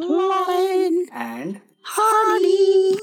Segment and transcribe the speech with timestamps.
[0.00, 2.98] Lauren and Harley.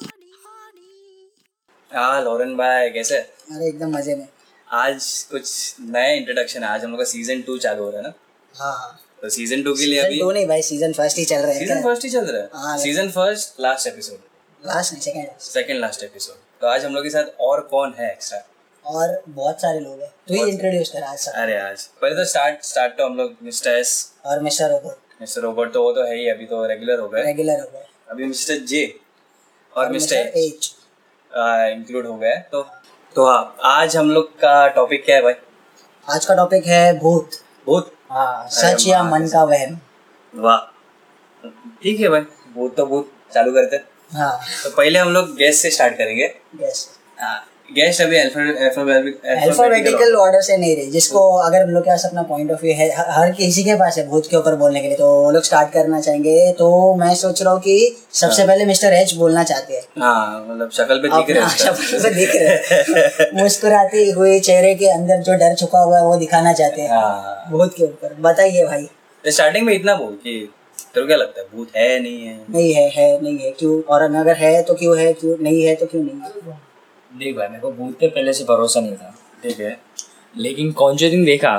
[1.91, 3.17] हाँ Lauren भाई कैसे?
[3.17, 4.27] अरे एकदम मज़े में।
[4.67, 8.07] आज कुछ नया इंट्रोडक्शन है। आज हम लोग का सीज़न टू चालू हो रहा है
[8.07, 8.13] ना?
[8.53, 11.41] हाँ हाँ। तो सीज़न टू के लिए अभी टू नहीं भाई सीज़न फ़र्स्ट ही चल
[11.45, 15.39] रहे सीज़न फ़र्स्ट ही चल रहा हाँ, है season first last episode last नहीं सेकंड
[15.41, 18.43] सेकंड लास्ट एपिसोड तो आज हम लोग के साथ और कौन है एक्स्ट्रा
[18.85, 22.63] और बहुत सारे लोग हैं। तू ही इंट्रोड्यूस कर आज अरे आज। पहले तो स्टार्ट
[22.65, 26.15] स्टार्ट तो हम लोग मिस्टर एस और मिस्टर रोबोट मिस्टर रोबर्ट तो वो तो है
[26.17, 28.83] ही अभी तो रेगुलर हो गए। रेगुलर हो गए। अभी मिस्टर जे
[29.73, 30.73] और मिस्टर एच
[31.31, 32.61] इंक्लूड हो गए तो
[33.15, 35.33] तो हाँ आज हम लोग का टॉपिक क्या है भाई?
[36.07, 37.29] आज का टॉपिक है भूत।
[37.65, 37.91] भूत?
[38.11, 39.79] हाँ सच या मन का वहम।
[40.33, 41.49] वाह।
[41.83, 42.21] ठीक है भाई
[42.55, 46.25] भूत तो भूत चालू करते हैं। हाँ। तो पहले हम लोग गेस्ट से स्टार्ट करेंगे।
[46.61, 46.87] यस
[47.69, 52.51] गेस्ट अभी अल्फाबेटिकल ऑर्डर से नहीं रही जिसको अगर हम लोग के पास अपना पॉइंट
[52.51, 55.09] ऑफ़ व्यू है हर किसी के पास है भूत के ऊपर बोलने के लिए तो
[55.21, 59.13] वो लोग स्टार्ट करना चाहेंगे। तो मैं सोच रहा हूँ कि सबसे पहले मिस्टर एच
[59.13, 63.41] बोलना चाहते हैं। हाँ मतलब शक्ल पे दिख रहे हैं उसका। शब्द दिख रहे हैं।
[63.43, 67.49] मुस्कुराते हुए चेहरे के अंदर जो डर छुपा हुआ है वो दिखाना चाहते हैं। हाँ।
[67.51, 68.83] भूत के ऊपर। बताइए भाई।
[69.23, 70.53] तो स्टार्टिंग में इतना बोल कि
[70.95, 72.39] तेरे क्या लगता है भूत है नहीं है?
[72.49, 73.81] नहीं है है नहीं है क्यों?
[73.81, 76.74] और अगर है तो क्यों है क्यों नहीं है तो क्यों नहीं है?
[77.15, 79.13] देख भाई मेरे को भूत पे पहले से भरोसा नहीं था
[79.43, 79.77] ठीक है?
[80.35, 81.57] लेकिन कॉन्जरिंग देखा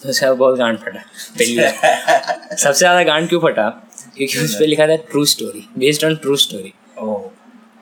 [0.00, 1.00] तो उसका बहुत गांड फटा
[1.38, 3.68] पहली बार। सबसे ज़्यादा गांड क्यों फटा?
[4.16, 6.72] क्योंकि उस पर लिखा था true story based on true story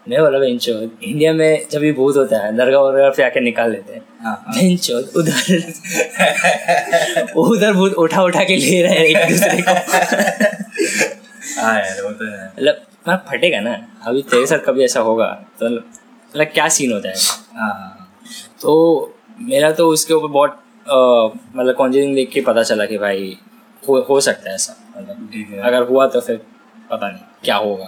[0.06, 3.70] मैं बोला बेंचो इंडिया में जब भी भूत होता है दरगाह वरगाह पे आके निकाल
[3.70, 5.62] लेते हैं। हाँ हाँ। बेंचो उधर
[7.34, 9.72] वो उधर भूत उठा उठा के ले रहे हैं एक दूसरे को।
[11.60, 13.74] हाँ तो है। मतलब मैं फटेगा ना।
[14.06, 15.26] अभी तेरे साथ कभी ऐसा होगा
[15.60, 15.68] तो
[16.36, 17.14] मतलब क्या सीन होता है?
[17.56, 18.08] हाँ हाँ
[18.62, 18.72] तो
[19.40, 20.62] मेरा तो उसके ऊपर बहुत
[21.56, 23.36] मतलब कॉन्जरिंग देख के पता चला कि भाई
[23.88, 26.36] हो, हो सकता है ऐसा मतलब। अगर हुआ तो फिर
[26.90, 27.84] पता नहीं क्या होगा।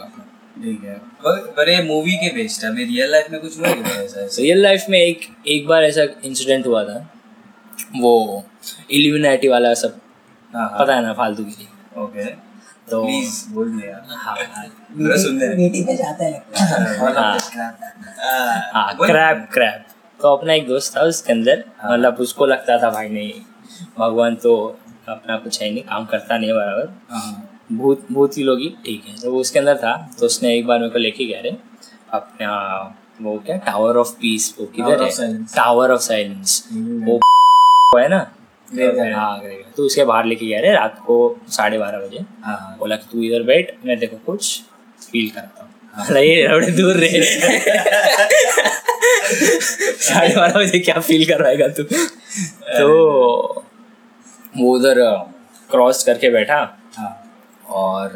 [0.63, 4.03] ठीक है। पर पर ये मूवी के बेस्ड है रियल लाइफ में कुछ हुआ क्या
[4.03, 4.27] ऐसा?
[4.43, 6.99] रियल लाइफ में एक एक बार ऐसा इंसिडेंट हुआ था
[8.01, 8.13] वो
[8.91, 10.01] इल्यूमिनाटी वाला सब
[10.55, 11.69] हाँ पता है ना फालतू की।
[12.03, 12.25] ओके
[12.91, 14.65] तो प्लीज़ बोल दे यार। हाँ हाँ।
[14.97, 17.39] मीटिंग पे जाता है लगता है। हाँ
[18.75, 19.85] हाँ, बोल। क्रैब क्रैब
[20.21, 23.33] तो अपना एक दोस्त था उसके अंदर। मतलब उसको लगता था भाई नहीं
[23.99, 24.55] भगवान तो
[25.09, 29.05] अपना कुछ है नहीं काम करता नहीं बराबर। हाँ, भूत भूत ही लोग ही ठीक
[29.09, 31.57] है। तो वो उसके अंदर था तो उसने एक बार मेरे को लेके गया रे
[32.15, 32.51] अपना
[33.23, 35.11] वो क्या टावर ऑफ़ पीस वो किधर है?
[35.57, 37.21] टावर ऑफ़ साइलेंस वो
[37.99, 38.21] है ना?
[38.69, 39.15] Graveyard.
[39.15, 39.77] हाँ graveyard.
[39.77, 41.17] तो उसके बाहर लेके गया रे रात को
[41.51, 44.61] साढ़े बारह बजे। हाँ, हाँ। बोला कि तू इधर बैठ मैं देखो कुछ
[45.11, 45.69] फील करता हूँ।
[46.51, 47.23] बड़े दूर रहे
[50.01, 51.83] साढ़े बारह बजे क्या फील करवाएगा तू?
[51.83, 53.65] तो
[54.59, 55.01] वो उधर
[55.71, 56.59] क्रॉस करके बैठा।
[56.97, 57.13] हाँ।
[57.71, 58.09] और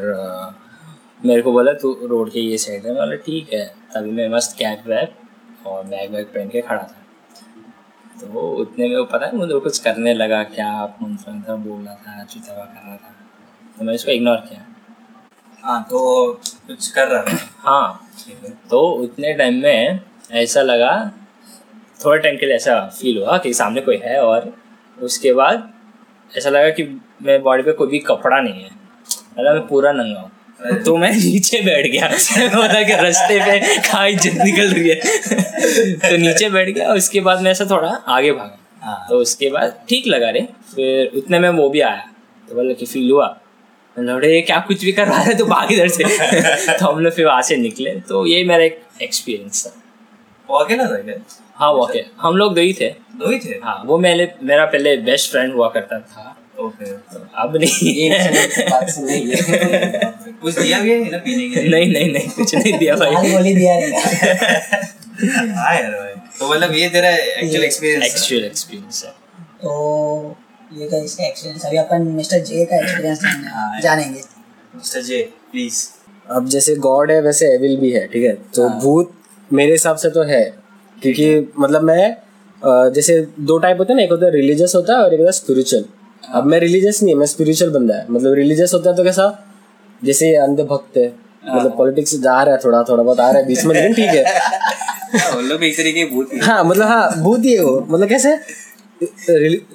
[1.27, 2.93] मेरे को बोला तू रोड के ये साइड है?
[2.93, 3.65] मैं बोला ठीक है।
[3.95, 7.02] तभी मैं मस्त कैप वैप और बैग वैग पहन के खड़ा था।
[8.23, 11.81] तो उतने में वो पता है मुझे वो कुछ करने लगा क्या मंत्र मंत्र बोल
[11.83, 13.15] रहा था चुतवा कर रहा था।
[13.79, 14.67] तो मैं उसको इग्नोर किया।
[15.65, 16.33] हाँ तो
[16.67, 20.01] कुछ कर रहा था। हाँ है। तो उतने टाइम में
[20.33, 21.13] ऐसा लगा
[22.05, 24.53] थोड़े टाइम के लिए ऐसा फील हुआ कि सामने कोई है और
[25.03, 25.73] उसके बाद
[26.37, 26.83] ऐसा लगा कि
[27.23, 28.71] मेरे बॉडी पे कोई भी कपड़ा नहीं है।
[29.33, 30.31] मतलब मैं पूरा नंगा हूँ।
[30.85, 32.09] तो मैं नीचे बैठ गया।
[32.49, 34.95] बोला कि रास्ते पे कहाँ इज़्ज़त निकल रही है।
[35.97, 39.75] तो नीचे बैठ गया उसके बाद मैं ऐसा थोड़ा आगे भागा। हाँ। तो उसके बाद
[39.89, 40.41] ठीक लगा रे।
[40.75, 42.09] फिर उतने में वो भी आया।
[42.49, 43.27] तो बोला कि फील हुआ।
[43.97, 46.05] ये क्या कुछ भी करवा रहा है तो भाग इधर से?
[46.79, 49.73] तो हम लोग फिर वहाँ से निकले। तो ये मेरा एक एक्सपीरियंस था।
[50.49, 51.15] वो अकेला था क्या?
[51.55, 51.91] हाँ वो.
[52.21, 53.59] हम लोग दो ही थे। दो ही थे?
[53.65, 56.91] हाँ वो मैंने मेरा पहले बेस्ट फ्रेंड हुआ करता था। ओके
[57.43, 58.11] अब नहीं
[60.43, 63.15] कुछ दिया भी है ना पीने के लिए नहीं नहीं नहीं कुछ नहीं दिया हाल
[63.15, 63.75] भाई गोली दिया
[65.57, 69.11] हाँ यार भाई तो मतलब ये तेरा एक्चुअल एक्सपीरियंस एक्चुअल एक्सपीरियंस है
[69.63, 70.37] तो
[70.73, 74.21] ये का इसका एक्सपीरियंस अभी अपन मिस्टर जे का एक्सपीरियंस। जानेंगे
[74.75, 75.87] मिस्टर जे प्लीज़
[76.27, 79.13] अब जैसे गॉड है वैसे एविल भी है ठीक है तो। भूत
[79.51, 80.45] मेरे हिसाब से तो है
[80.97, 82.17] क्योंकि मतलब मैं
[82.93, 85.29] जैसे दो टाइप होते हैं ना एक होता है रिलीजियस होता है और एक होता
[85.29, 85.85] है स्पिरिचुअल
[86.31, 89.45] अब मैं रिलीजियस नहीं है मैं स्पिरिचुअल बंदा है। मतलब रिलीजियस होता है तो कैसा?
[90.05, 91.13] जैसे ये अंधे भक्त है
[91.55, 94.07] मतलब पॉलिटिक्स जा रहा है थोड़ा थोड़ा बहुत आ रहा है बीच में लेकिन ठीक
[94.07, 94.25] है।
[95.37, 98.37] उन एक तरीके भूत हाँ। मतलब हाँ भूत ही है वो। मतलब कैसे?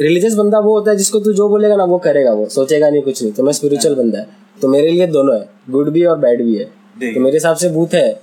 [0.01, 3.01] रिलीजियस बंदा वो होता है जिसको तू जो बोलेगा ना वो करेगा वो सोचेगा नहीं
[3.01, 4.27] कुछ नहीं। तो मैं स्पिरिचुअल बंदा है।
[4.61, 6.65] तो मेरे लिए दोनों है गुड भी और बैड भी है।
[7.13, 8.19] तो मेरे हिसाब से भूत है।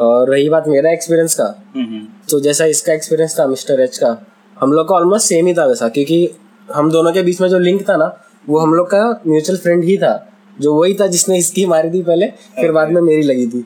[0.00, 3.98] और रही बात मेरा एक्सपीरियंस का। हम्म, हम्म। तो जैसा इसका एक्सपीरियंस था मिस्टर एच
[3.98, 4.26] का
[4.60, 6.30] हम लोग का ऑलमोस्ट सेम ही था वैसा क्योंकि
[6.68, 8.16] हम दोनों के बीच में जो लिंक था ना
[8.48, 10.14] वो हम लोग का म्यूचुअल फ्रेंड ही था
[10.56, 12.26] जो वही था जिसने इसकी मारी थी पहले
[12.60, 13.64] फिर बाद में मेरी लगी थी।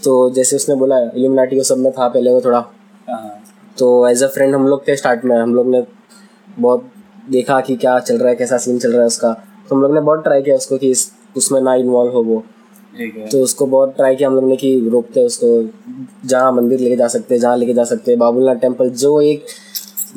[0.00, 2.58] तो जैसे उसने बोला इल्यूमिनाटी को सब में था पहले वो थोड़ा।
[3.08, 3.42] हाँ,
[3.78, 5.84] तो एज अ फ्रेंड हम लोग थे स्टार्ट में हम लोग ने
[6.58, 6.90] बहुत
[7.30, 9.32] देखा कि क्या चल रहा है कैसा सीन चल रहा है उसका।
[9.68, 12.42] तो हम लोग ने बहुत ट्राई किया उसको कि इस उसमें ना इन्वॉल्व हो वो।
[13.30, 15.48] तो उसको बहुत ट्राई किया हम लोग ने कि रोकते उसको
[16.28, 19.46] जहाँ मंदिर लेके जा सकते हैं जहाँ लेके जा सकते हैं बाबुलनाथ टेंपल जो एक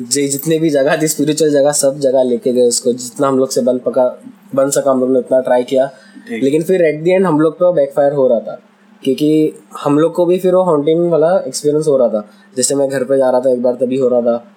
[0.02, 3.50] जे जितने भी जगह थी स्पिरिचुअल जगह सब जगह लेके गए उसको। जितना हम लोग
[3.50, 4.22] से बन पका
[4.54, 5.90] बन सका हम लोग ने उतना ट्राई किया।
[6.32, 8.62] लेकिन फिर एट दी एंड हम लोग पे बैकफायर हो रहा था।
[9.04, 9.52] क्योंकि
[9.82, 13.04] हम लोग को भी फिर वो हॉन्टिंग वाला एक्सपीरियंस हो रहा था। जैसे मैं घर
[13.04, 14.52] पे जा रहा था एक बार तभी हो रहा था।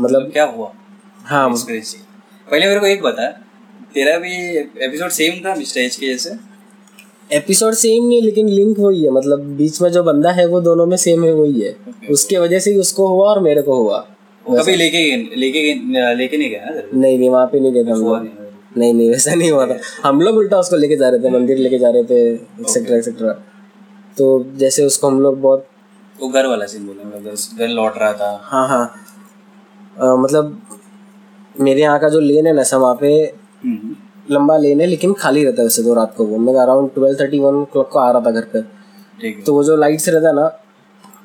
[0.00, 0.72] मतलब मतलब क्या हुआ?
[1.24, 1.50] हाँ।
[2.50, 3.28] पहले मेरे को एक बता
[3.94, 6.34] तेरा भी एपिसोड सेम था मिस्टर एच के जैसे?
[7.32, 10.86] एपिसोड सेम नहीं लेकिन लिंक वही है। मतलब बीच में जो बंदा है वो दोनों
[10.86, 12.10] में सेम है वही है। Okay.
[12.10, 14.08] उसके वजह से ही उसको हुआ और मेरे को हुआ।
[14.48, 17.84] कभी लेके गए- लेके गए- लेके नहीं गया ना नहीं नहीं वहाँ पे नहीं गए
[17.84, 18.22] थे हम लोग।
[18.78, 21.58] नहीं। नहीं वैसा नहीं हुआ था। हम लोग उल्टा उसको लेके जा रहे थे मंदिर
[21.58, 23.32] लेके जा रहे थे एक्सेट्रा एक्सेट्रा
[24.18, 25.66] तो जैसे उसको हम लोग बहुत
[26.20, 28.84] वो घर वाला सीन बोला मतलब घर लौट रहा था। हाँ हाँ।
[30.18, 30.60] मतलब
[31.60, 33.12] मेरे यहाँ का जो लेन है ना ऐसा वहाँ पे
[33.64, 33.94] हम्म,
[34.30, 37.16] लंबा लेन है लेकिन खाली रहता है वैसे तो रात को वो। मैं around twelve
[37.20, 38.62] thirty one clock को आ रहा था घर पे।
[39.20, 40.60] ठीक तो वो जो लाइट से रहता है ना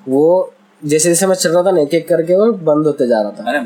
[0.08, 3.22] वो जैसे जैसे मैं चल रहा था ना एक एक करके वो बंद होते जा
[3.22, 3.60] रहा था। अरे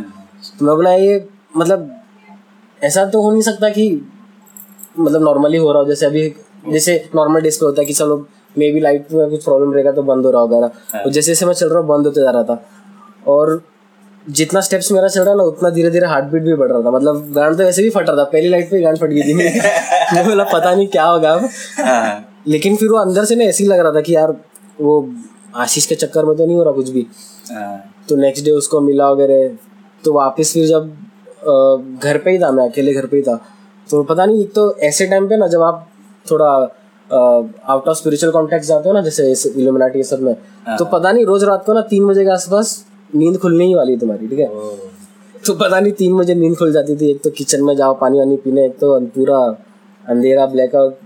[0.59, 1.25] तो मैं बोला ये
[1.57, 1.89] मतलब
[2.81, 3.85] ऐसा तो हो नहीं सकता कि
[4.99, 6.27] मतलब नॉर्मली हो रहा हो जैसे अभी
[6.69, 8.17] जैसे नॉर्मल डेज़ पे होता है कि चलो
[8.57, 10.67] मे बी लाइट में कुछ प्रॉब्लम रहेगा तो बंद हो रहा होगा
[11.03, 12.63] तो जैसे जैसे मैं चल रहा हूँ बंद होते जा रहा था।
[13.27, 13.61] और
[14.27, 16.91] जितना स्टेप्स मेरा चल रहा ना उतना धीरे धीरे हार्ट बीट भी बढ़ रहा था।
[16.91, 19.33] मतलब गांड तो वैसे भी फट रहा था पहली लाइट पे गांड फट गई थी।
[20.15, 21.49] मैं बोला पता नहीं क्या होगा अब।
[21.79, 24.35] हाँ। लेकिन फिर वो अंदर से ना ऐसे ही लग रहा था कि यार
[24.81, 25.01] वो
[25.53, 27.05] आशीष के चक्कर में तो नहीं हो रहा कुछ भी।
[27.51, 27.77] हाँ
[28.09, 29.57] तो नेक्स्ट डे उसको मिला वगैरह।
[30.03, 33.35] तो वापस फिर जब घर पे ही था मैं अकेले घर पे ही था।
[33.89, 35.87] तो पता नहीं एक तो ऐसे टाइम पे ना जब आप
[36.25, 36.47] थोड़ा
[37.09, 40.33] आउट ऑफ़ स्पिरिचुअल कॉन्टेक्ट जाते हो ना जैसे इल्यूमिनाटी ये सब में
[40.77, 42.85] तो पता नहीं रोज रात को ना तीन बजे के आसपास
[43.15, 44.47] नींद खुलने ही वाली है तुम्हारी ठीक है?
[45.45, 48.19] तो पता नहीं तीन बजे नींद खुल जाती थी। एक तो किचन में जाओ पानी
[48.19, 49.39] वानी पीने एक तो पूरा
[50.05, 50.97] अंधेरा ब्लैकआउट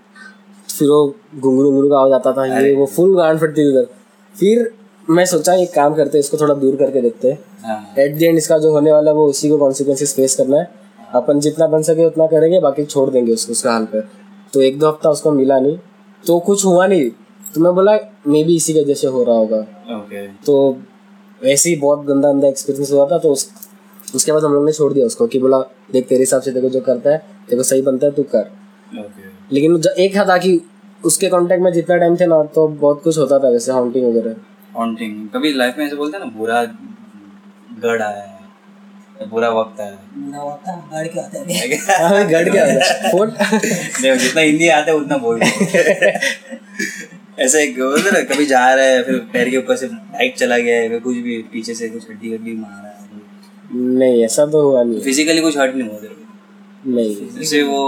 [0.69, 1.05] फिर वो
[1.35, 3.87] घुंगरू घुंगरू का आवाज़ आता था ये वो फुल गांड फटती थी उधर।
[4.37, 4.71] फिर
[5.07, 8.37] मैं सोचा एक काम करते इसको थोड़ा दूर करके देखते हैं। हाँ। एट द एंड
[8.37, 10.69] इसका जो होने वाला है वो उसी को कॉन्सिक्वेंसेस फेस करना है।
[11.15, 14.01] अपन जितना बन सके उतना करेंगे बाकी छोड़ देंगे उसको उसका हाल पे।
[14.53, 15.77] तो एक दो हफ़्ता उसको मिला नहीं।
[16.23, 17.09] तो कुछ हुआ नहीं।
[17.55, 17.97] तो मैं बोला
[18.27, 19.57] मे बी इसी की वजह से हो रहा होगा।
[19.95, 20.55] ओके तो
[21.41, 23.49] वैसे ही बहुत गंदा गंदा एक्सपीरियंस हुआ था तो उस
[24.15, 25.59] उसके बाद हम लोग ने छोड़ दिया उसको कि बोला
[25.91, 27.17] देख तेरे हिसाब से देखो जो करता है
[27.49, 28.49] देखो सही बनता है तू कर।
[28.91, 30.59] ओके लेकिन एक था कि
[31.05, 34.35] उसके कांटेक्ट में जितना टाइम थे ना तो बहुत कुछ होता था वैसे हाउंटिंग वगैरह।
[34.77, 36.63] हॉन्टिंग कभी लाइफ में ऐसे बोलते हैं ना बुरा
[37.83, 38.35] गढ़ आया है
[39.31, 41.77] बुरा वक्त है। बुरा होता है गड़ के होता है।
[42.09, 43.11] हाँ, गड़ क्या होता है?
[43.11, 45.41] फ़ोन देखो जितना हिंदी आता है उतना बोल
[47.39, 50.57] ऐसे एक बोलते ना कभी जा रहा है फिर पैर के ऊपर से बाइक चला
[50.57, 52.95] गया है कुछ भी पीछे से कुछ हड्डी हड्डी मारा है
[53.73, 55.99] नहीं ऐसा तो हुआ नहीं। फिजिकली कुछ हर्ट नहीं हुआ
[56.85, 57.81] नहीं। जैसे वो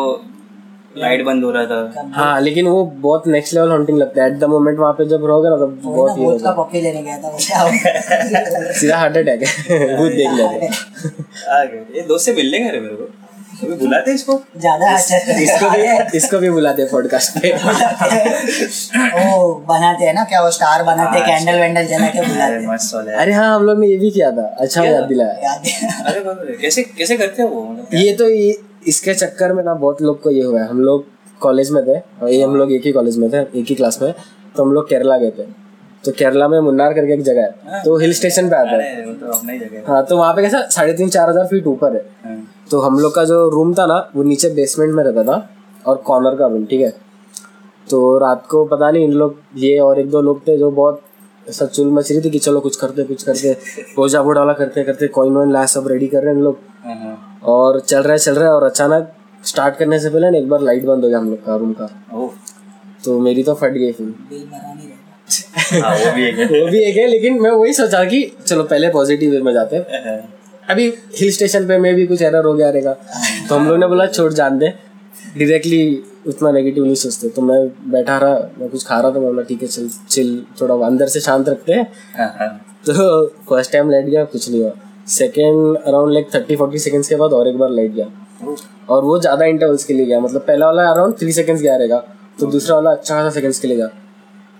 [0.95, 4.37] लाइट बंद हो रहा था। हाँ लेकिन वो बहुत नेक्स्ट लेवल हॉन्टिंग लगता है। एट
[4.39, 7.29] द मोमेंट वहाँ पे जब रहोगे ना तो बहुत ही का पप्पी लेने गया था
[8.73, 10.65] सीधा हार्ट अटैक है। भूत देख लेते
[11.97, 13.07] ये दोस्त से मिलने गए मेरे को।
[13.59, 14.33] कभी बुलाते इसको?
[14.57, 17.51] ज़्यादा अच्छा इसको भी इसको भी बुलाते हैं पॉडकास्ट पे।
[19.09, 22.65] वो बनाते हैं ना क्या वो स्टार बनाते हैं कैंडल वैंडल जला के बुलाते अरे
[22.65, 25.59] हैं। है। अरे हाँ हम लोग ने ये भी किया था। अच्छा याद दिलाया। याद
[26.05, 27.63] अरे कैसे कैसे करते हो वो?
[27.63, 28.29] मतलब ये तो
[28.83, 31.05] इसके चक्कर में ना बहुत लोग को ये हुआ है। हम लोग
[31.41, 34.01] कॉलेज में थे और ये हम लोग एक ही कॉलेज में थे एक ही क्लास
[34.01, 34.13] में।
[34.55, 35.43] तो हम लोग केरला गए थे।
[36.03, 39.31] तो केरला में मुन्नार करके एक जगह है। तो हिल स्टेशन पे आता है। तो
[39.43, 42.37] ही है। हाँ तो वहाँ पे कैसा साढ़े तीन चार हज़ार फीट ऊपर है। हाँ।
[42.71, 45.49] तो हम लोग का जो रूम था ना वो नीचे बेसमेंट में रहता था
[45.85, 46.93] और कॉर्नर का रूम ठीक है।
[47.87, 51.01] तो रात को पता नहीं इन लोग ये और एक दो लोग थे जो बहुत
[51.47, 53.53] ऐसा चुल मच रही थी कि चलो कुछ करते कुछ करते
[53.95, 56.59] पूजा वोजा वाला करते करते कॉइन वॉइन लाया सब रेडी कर रहे हैं इन लोग।
[56.83, 59.11] हाँ, हाँ। और चल रहा है चल रहा है और अचानक
[59.45, 61.73] स्टार्ट करने से पहले ना एक बार लाइट बंद हो गया हम लोग का रूम
[61.73, 62.29] का। ओह।
[63.05, 66.45] तो मेरी तो फट गई फिर बिल भरा नहीं रहता। हाँ वो भी एक है।
[66.61, 69.75] वो भी एक है लेकिन मैं वही सोचा कि चलो पहले पॉजिटिव वे में जाते
[69.75, 69.83] हैं।
[70.69, 72.93] अभी हिल स्टेशन पे में भी कुछ एरर हो गया रहेगा।
[73.49, 74.67] तो हम लोग ने बोला छोड़ जान दे।
[75.37, 79.23] डायरेक्टली उतना नेगेटिव नहीं सोचते। तो मैं बैठा रहा मैं कुछ खा रहा था मैं
[79.23, 83.71] बोला ठीक है चल चिल थोड़ा अंदर से शांत रखते हैं। हाँ, हाँ। तो फ़र्स्ट
[83.71, 84.71] टाइम लाइट गया कुछ नहीं हुआ।
[85.09, 88.05] Second around like thirty forty seconds के बाद और एक बार लाइट गया।
[88.89, 92.03] और वो ज़्यादा इंटरवल्स के लिए गया। मतलब पहला वाला अराउंड थ्री सेकेंड्स गया रहेगा
[92.39, 93.89] तो दूसरा वाला अच्छा खासा सेकेंड्स के लिए गया।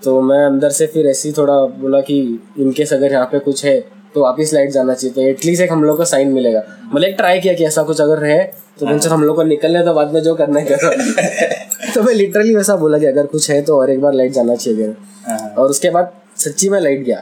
[0.01, 2.19] तो मैं अंदर से फिर ऐसे ही थोड़ा बोला कि
[2.59, 3.79] इनकेस अगर यहाँ पे कुछ है
[4.15, 7.15] तो वापस लाइट जाना चाहिए। तो एटलीस्ट एक हम लोग को साइन मिलेगा। मतलब एक
[7.17, 8.43] ट्राई किया कि ऐसा कुछ अगर है
[8.79, 12.13] तो टेंशन हम लोग को निकलने तो बाद में जो करना है करो। तो मैं
[12.13, 14.95] लिटरली वैसा बोला कि अगर कुछ है तो और एक बार लाइट जाना चाहिए घर
[15.25, 17.21] हाँ। और उसके बाद सच्ची में लाइट गया।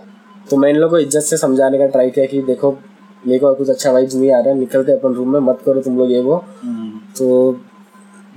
[0.50, 2.78] तो मैं इन लोग को इज़्ज़त से समझाने का ट्राई किया कि देखो
[3.22, 5.82] मेरे को कुछ अच्छा वाइब्स नहीं आ रहा है। निकलते अपन रूम में मत करो
[5.82, 7.60] तुम लोग ये वो। हम्म, तो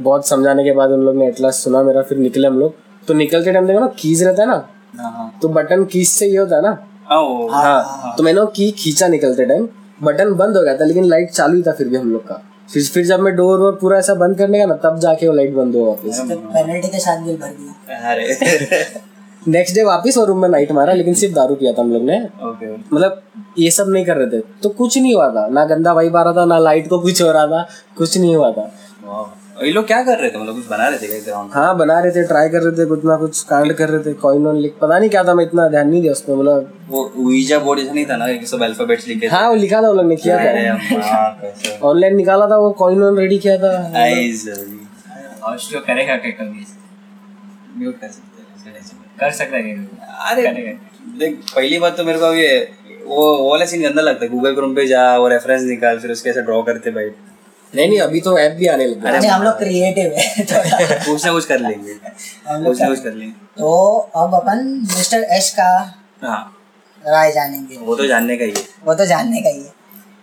[0.00, 2.74] बहुत समझाने के बाद उन लोग ने एटलास सुना मेरा फिर निकले हम लोग।
[3.08, 4.54] तो निकलते टाइम देखो ना कीज रहता है ना?
[4.98, 6.78] हाँ, हाँ। तो बटन कीज से ये होता है ना?
[7.06, 9.68] हाँ, हाँ तो मैंने की खींचा निकलते टाइम
[10.02, 12.42] बटन बंद हो गया था लेकिन लाइट चालू ही था फिर भी हम लोग का।
[12.72, 15.34] फिर फिर जब मैं डोर वोर पूरा ऐसा बंद करने का ना तब जाके वो
[15.34, 19.08] लाइट बंद हुआ वापस। तो पेनल्टी के साथ बिल भर दिया। अरे।
[19.48, 22.02] नेक्स्ट डे वापस और रूम में नाइट मारा लेकिन सिर्फ़ दारू पिया था हम लोग
[22.04, 23.22] ने। ओके मतलब
[23.58, 26.22] ये सब नहीं कर रहे थे। तो कुछ नहीं हुआ था। ना गंदा वाइब आ
[26.22, 27.66] रहा था ना लाइट को कुछ हो रहा था।
[27.98, 28.70] कुछ नहीं हुआ था।
[29.64, 30.38] ये लोग क्या कर रहे थे?
[30.38, 33.04] मतलब कुछ बना रहे थे ग्राउंड हाँ बना रहे थे ट्राई कर रहे थे कुछ
[33.04, 35.68] ना कुछ कांड कर रहे थे कॉइन ऑन लिख पता नहीं क्या था मैं इतना
[35.68, 39.26] ध्यान नहीं दिया उसमें मतलब वो वीज़ा बोर्ड नहीं था ना कि सब अल्फाबेट्स लिखे
[39.26, 43.18] हाँ वो लिखा था वो लोग ने किया था। ऑनलाइन निकाला था वो कॉइन ऑन
[43.18, 43.72] रेडी किया था।
[45.86, 46.66] करेगा क्या कभी
[47.78, 48.08] म्यूट कर।
[49.20, 49.74] कर सकता है
[50.30, 50.46] अरे
[51.18, 52.72] देख पहली बात तो मेरे को अब ये
[53.06, 56.10] वो वो वाला सीन गंदा लगता है। गूगल क्रोम पे जा वो रेफरेंस निकाल फिर
[56.10, 57.04] उसके ऐसे ड्रॉ करते भाई।
[57.74, 60.34] नहीं नहीं अभी तो ऐप भी आने लगे अरे हम लोग क्रिएटिव है
[61.06, 61.94] कुछ ना कुछ कर लेंगे।
[62.64, 64.64] कुछ ना कुछ कर लेंगे। तो अब अपन
[64.96, 66.56] मिस्टर एस का हाँ।
[67.06, 69.72] राय जानेंगे। वो तो जानने का ही है। वो तो जानने का ही है।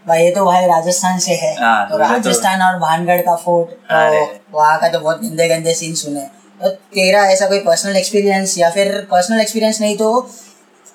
[0.08, 3.36] भाई ये तो भाई राजस्थान से है। हाँ, तो तो तो- राजस्थान और भानगढ़ का
[3.36, 7.98] फोर्ट तो वहाँ का तो बहुत गंदे गंदे सीन। सुने तो तेरा ऐसा कोई पर्सनल
[7.98, 10.22] एक्सपीरियंस या फिर पर्सनल एक्सपीरियंस नहीं तो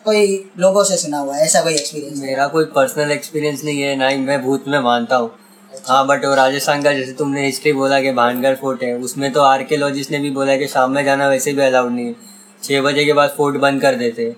[0.04, 0.26] कोई
[0.58, 4.16] लोगों से सुना हुआ ऐसा कोई एक्सपीरियंस मेरा कोई पर्सनल एक्सपीरियंस नहीं है ना ही
[4.18, 5.30] मैं भूत में मानता हूँ।
[5.88, 9.42] हाँ बट वो राजस्थान का जैसे तुमने हिस्ट्री बोला कि भानगढ़ फोर्ट है उसमें तो
[9.42, 12.14] आर्कियोलॉजिस्ट ने भी बोला कि शाम में जाना वैसे भी अलाउड नहीं है।
[12.62, 14.34] छः बजे के बाद फोर्ट बंद कर देते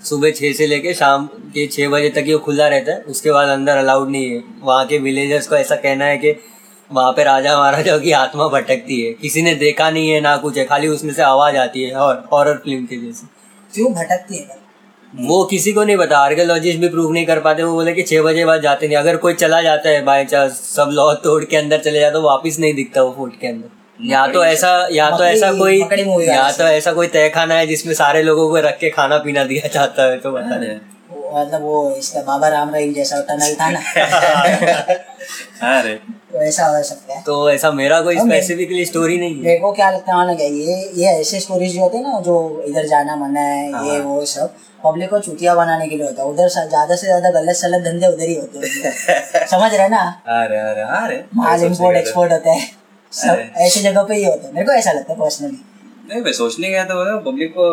[0.00, 3.48] सुबह छः से लेके शाम के छः बजे तक ये खुला रहता है उसके बाद
[3.48, 6.32] अंदर अलाउड नहीं है। वहाँ के विलेजर्स को ऐसा कहना है कि
[6.90, 10.58] वहाँ पे राजा महाराजाओं की आत्मा भटकती है। किसी ने देखा नहीं है ना कुछ
[10.58, 13.26] है खाली उसमें से आवाज़ आती है और हॉरर फ़िल्म के जैसे।
[13.72, 14.58] क्यों भटकती है?
[15.14, 18.22] वो किसी को नहीं पता आर्कियोलॉजिस्ट भी प्रूव नहीं कर पाते वो बोले कि छह
[18.22, 21.56] बजे बाद जाते नहीं। अगर कोई चला जाता है बाई चांस सब लॉ तोड़ के
[21.56, 25.10] अंदर चले जाते तो वापिस नहीं दिखता वो फोर्ट के अंदर। या तो ऐसा या
[25.10, 25.78] तो ऐसा कोई
[26.26, 29.44] या तो ऐसा कोई तय खाना है जिसमें सारे लोगों को रख के खाना पीना
[29.44, 30.99] दिया जाता है तो बता नहीं वो
[31.32, 33.80] मतलब वो इसका बाबा राम रहीम जैसा टनल था ना
[35.70, 35.94] अरे
[36.32, 39.58] तो ऐसा हो सकता है। तो ऐसा मेरा कोई हाँ, स्पेसिफिकली स्टोरी नहीं है। मेरे
[39.60, 42.36] को क्या लगता है मालूम क्या ये ये ऐसे स्टोरीज जो होते हैं ना जो
[42.68, 46.22] इधर जाना मना है ये हाँ। वो सब पब्लिक को चुतिया बनाने के लिए होता
[46.22, 50.02] है। उधर ज़्यादा से ज़्यादा गलत सलत धंधे उधर ही होते हैं। समझ रहे ना?
[50.36, 52.66] अरे अरे अरे माल इम्पोर्ट एक्सपोर्ट होता है।
[53.12, 55.58] सब। ऐसी जगह पे ही होता है। मेरे को ऐसा लगता है पर्सनली
[56.10, 57.66] नहीं मैं सोचने गया तो पब्लिक को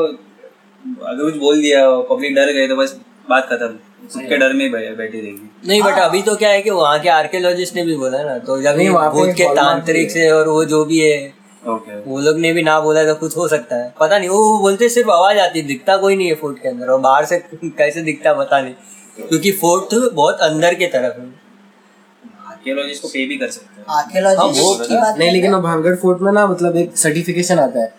[1.05, 2.95] अगर कुछ बोल दिया पब्लिक डर गए तो बस
[3.29, 3.77] बात खत्म।
[4.13, 7.75] सबके डर में बैठी रहेगी। नहीं बट अभी तो क्या है कि वहाँ के आर्कियोलॉजिस्ट
[7.75, 8.77] ने भी बोला ना तो जब
[9.11, 11.33] भूत के तांत्रिक से और वो जो भी है
[11.67, 14.59] ओके वो लोग ने भी ना बोला तो कुछ हो सकता है। पता नहीं वो
[14.59, 17.39] बोलते सिर्फ़ आवाज़ आती है दिखता कोई नहीं है फोर्ट के अंदर और बाहर से
[17.65, 18.73] कैसे दिखता पता नहीं।
[19.27, 21.25] क्योंकि फोर्ट बहुत अंदर की तरफ़ है।
[22.47, 24.03] आर्कियोलॉजिस्ट को पे भी कर सकते हैं। हाँ,
[24.87, 27.93] की बात नहीं लेकिन भानगढ़ फोर्ट में ना मतलब एक सर्टिफिकेशन आता है।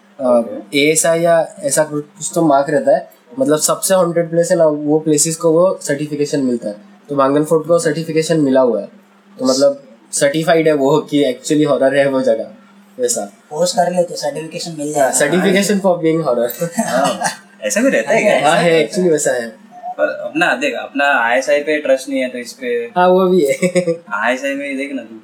[0.75, 4.57] ए एस आई या ऐसा कुछ तो मार्क रहता है। मतलब सबसे हॉन्टेड प्लेस है
[4.57, 6.77] ना वो प्लेसेस को वो सर्टिफिकेशन मिलता है।
[7.09, 8.87] तो भांगन फोर्ट को सर्टिफिकेशन मिला हुआ है।
[9.39, 9.83] तो मतलब
[10.13, 12.51] सर्टिफाइड है वो कि एक्चुअली हॉरर है वो जगह
[12.99, 17.19] वैसा। पोस्ट कर लेते सर्टिफिकेशन मिल जाएगा। सर्टिफिकेशन फॉर बीइंग हॉरर हाँ,
[17.63, 18.49] ऐसा भी रहता है क्या?
[18.49, 19.49] हाँ है एक्चुअली वैसा है।
[19.99, 23.45] पर अपना देख अपना आईएसआई पे ट्रस्ट नहीं है तो इस पे हाँ वो भी
[23.45, 23.55] है।
[24.15, 25.21] आईएसआई में देख ना तू।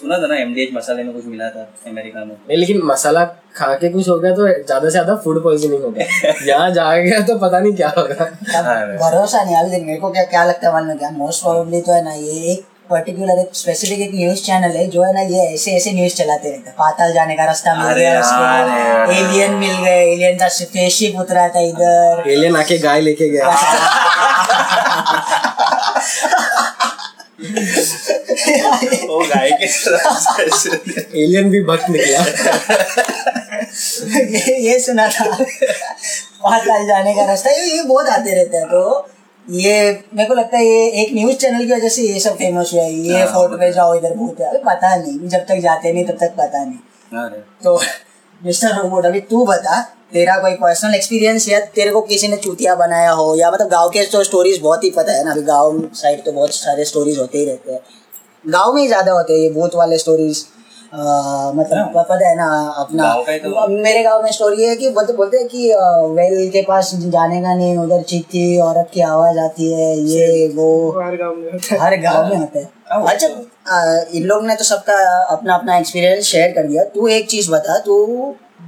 [0.00, 2.36] सुना था ना एमडीएच मसाले में कुछ मिला था अमेरिका में?
[2.50, 3.24] लेकिन मसाला
[3.60, 6.84] खा के कुछ हो गया तो ज़्यादा से ज़्यादा फ़ूड पॉइजनिंग हो गया। यहाँ जा
[6.96, 8.24] गया तो पता नहीं क्या होगा
[9.04, 11.10] भरोसा नहीं अभी मेरे को क्या क्या लगता है मालूम है क्या?
[11.22, 15.02] मोस्ट प्रोबेबली तो है ना ये एक पर्टिकुलर एक स्पेसिफिक एक न्यूज़ चैनल है जो
[15.02, 18.20] है ना ये ऐसे ऐसे न्यूज़ चलाते रहते हैं। पाताल जाने का रास्ता मिल गया
[18.20, 23.44] उसको एलियन मिल गए एलियन का स्पेसशिप उतरा था इधर। एलियन आके गाय लेके गया।
[29.10, 29.66] वो गाय के
[31.22, 32.20] एलियन भी भक्त निकला।
[34.02, 35.24] ये ये सुना था।
[36.42, 39.08] पाताल जाने का रास्ता। ये ये बहुत आते रहते हैं तो
[39.46, 39.74] ये
[40.14, 42.82] मेरे को लगता है ये एक न्यूज़ चैनल की वजह से ये सब फ़ेमस हुआ
[42.82, 45.92] है। ये हाँ, फ़ोटो पे जाओ इधर भूत है। अबे पता नहीं जब तक जाते
[45.92, 47.80] नहीं तब तक पता नहीं। तो
[48.40, 49.80] मिस्टर रोबोट अभी तू बता
[50.12, 53.34] तेरा कोई पर्सनल एक्सपीरियंस या तेरे को किसी ने चूतिया बनाया हो?
[53.36, 56.32] या मतलब गाँव के तो स्टोरीज बहुत ही पता है ना अभी गाँव साइड तो
[56.32, 57.80] बहुत सारे स्टोरीज होते ही रहते हैं।
[58.46, 60.44] गाँव में ही ज़्यादा होते हैं ये भूत वाले स्टोरीज
[60.94, 62.46] मतलब प- पता है ना
[62.78, 65.68] अपना ही तो- मेरे गाँव में स्टोरी है कि बोलते बोलते हैं कि
[66.14, 70.68] वेल के पास जाने का नहीं उधर चीखती औरत की आवाज़ आती है ये वो।
[71.00, 72.68] हर गाँव में हर गाँव में होता है।
[73.06, 73.28] अच्छा
[74.14, 74.94] इन लोग ने तो सबका
[75.24, 78.04] अपना अपना एक्सपीरियंस शेयर कर दिया। तू एक चीज़ बता तू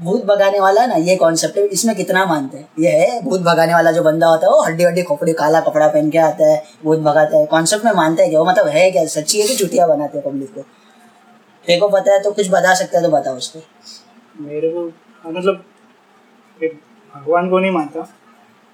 [0.02, 2.68] भूत भगाने वाला ना ये कॉन्सेप्ट है इसमें कितना मानते हैं?
[2.80, 5.88] ये है भूत भगाने वाला जो बंदा होता है वो हड्डी हड्डी खोपड़ी काला कपड़ा
[5.88, 8.40] पहन के आता है भूत भगाता है। कॉन्सेप्ट में मानते हैं क्या?
[8.40, 9.04] वो मतलब है क्या?
[9.06, 10.60] सच्ची है कि चुटिया बनाते हैं पब्लिक को?
[11.66, 13.60] तेरे को पता है तो कुछ बता सकता है तो बता उसको।
[14.40, 14.86] मेरे को
[15.24, 15.64] हाँ, मतलब
[17.14, 18.02] भगवान को नहीं मानता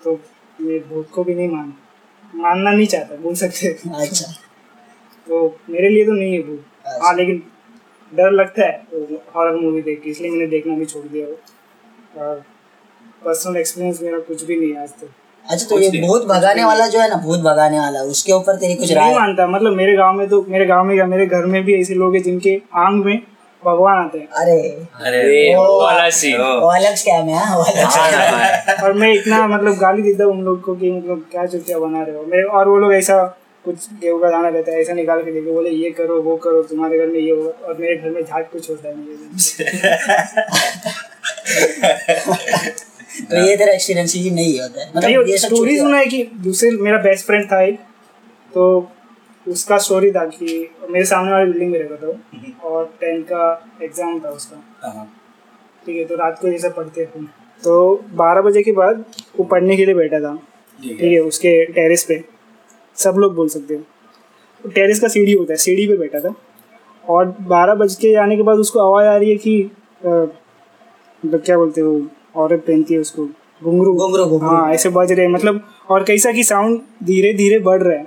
[0.01, 0.13] तो
[0.61, 1.73] मैं भूत को भी नहीं मान
[2.35, 3.69] मानना नहीं चाहता बोल सकते
[4.03, 4.33] अच्छा।
[5.27, 6.65] तो मेरे लिए तो नहीं है भूत।
[7.03, 7.43] हाँ लेकिन
[8.13, 12.25] डर लगता है तो हॉरर मूवी देख के इसलिए मैंने देखना भी छोड़ दिया। वो
[12.25, 12.43] और
[13.25, 15.11] पर्सनल एक्सपीरियंस मेरा कुछ भी नहीं है आज तक।
[15.51, 18.75] अच्छा तो ये भूत भगाने वाला जो है ना भूत भगाने वाला उसके ऊपर तेरी
[18.75, 21.47] कुछ राय नहीं मानता मतलब मेरे गाँव में तो मेरे गाँव में क्या मेरे घर
[21.47, 23.23] में भी ऐसे लोग हैं जिनके आंग में
[23.65, 24.59] भगवान आते हैं। अरे।
[25.05, 29.13] अरे वो वाला सीन वो अलग स्कैम है हाँ, वो अलग scam है। और मैं
[29.13, 32.23] इतना मतलब गाली देता हूँ उन लोग को कि मतलब क्या चुतिया बना रहे हो।
[32.23, 33.23] मेरे और वो लोग ऐसा
[33.65, 36.63] कुछ गेहूँ का दाना रहता है ऐसा निकाल के देखे बोले ये करो वो करो
[36.63, 38.95] तुम्हारे घर में ये होगा। और मेरे घर में झाट कुछ होता है
[43.21, 46.71] तो ये तेरा एक्सपीरियंस ही नहीं होता है। मतलब ये स्टोरी सुना है कि दूसरे
[46.73, 47.79] मेरा बेस्ट फ्रेंड था एक
[48.51, 48.67] तो
[49.47, 53.79] उसका स्टोरी था कि मेरे सामने वाली बिल्डिंग में रहता था वो, और टेंथ का
[53.83, 55.07] एग्ज़ाम था उसका। हाँ।
[55.87, 57.23] ठीक है तो रात को जैसे पढ़ते थे।
[57.63, 59.05] तो बारह बजे के बाद
[59.39, 60.35] वो पढ़ने के लिए बैठा था।
[60.79, 62.23] ठीक है। उसके टेरेस पे।
[62.97, 66.35] सब लोग बोल सकते हो। टेरेस का सीढ़ी होता है सीढ़ी पे बैठा था।
[67.05, 69.61] और बारह बज के जाने के बाद उसको आवाज़ आ रही है कि
[70.05, 71.93] अ, मतलब क्या बोलते हो
[72.39, 76.45] औरत पहनती है उसको घुंघरू, घुंघरू। हाँ ऐसे बज रहे हैं। मतलब और कैसा कि
[76.45, 78.07] साउंड धीरे धीरे बढ़ रहा है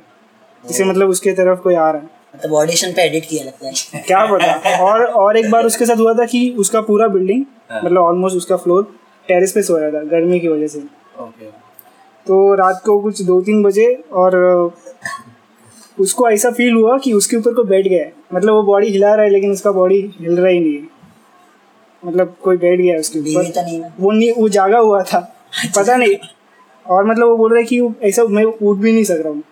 [0.64, 4.04] जिसे मतलब उसके तरफ़ कोई आ रहा है। मतलब ऑडिशन पे एडिट किया लगता है।
[4.08, 4.78] क्या पता?
[4.84, 7.44] और और एक बार उसके साथ हुआ था कि उसका पूरा बिल्डिंग
[7.84, 8.84] मतलब ऑलमोस्ट उसका फ्लोर
[9.28, 10.80] टेरेस पे सोया था गर्मी की वजह से।
[11.20, 11.50] ओके
[12.26, 14.36] तो रात को कुछ दो तीन बजे और
[15.98, 19.26] उसको ऐसा फील हुआ कि उसके ऊपर कोई बैठ गया मतलब वो बॉडी हिला रहा
[19.26, 20.91] है लेकिन उसका बॉडी हिल रहा ही नहीं है।
[22.04, 23.62] मतलब कोई बैठ गया उसके ऊपर। तो
[24.04, 25.20] वो नहीं वो जागा हुआ था।
[25.78, 26.16] पता नहीं।
[26.86, 29.44] और मतलब वो बोल रहा है कि ऐसा मैं उठ भी नहीं सक रहा हूँ।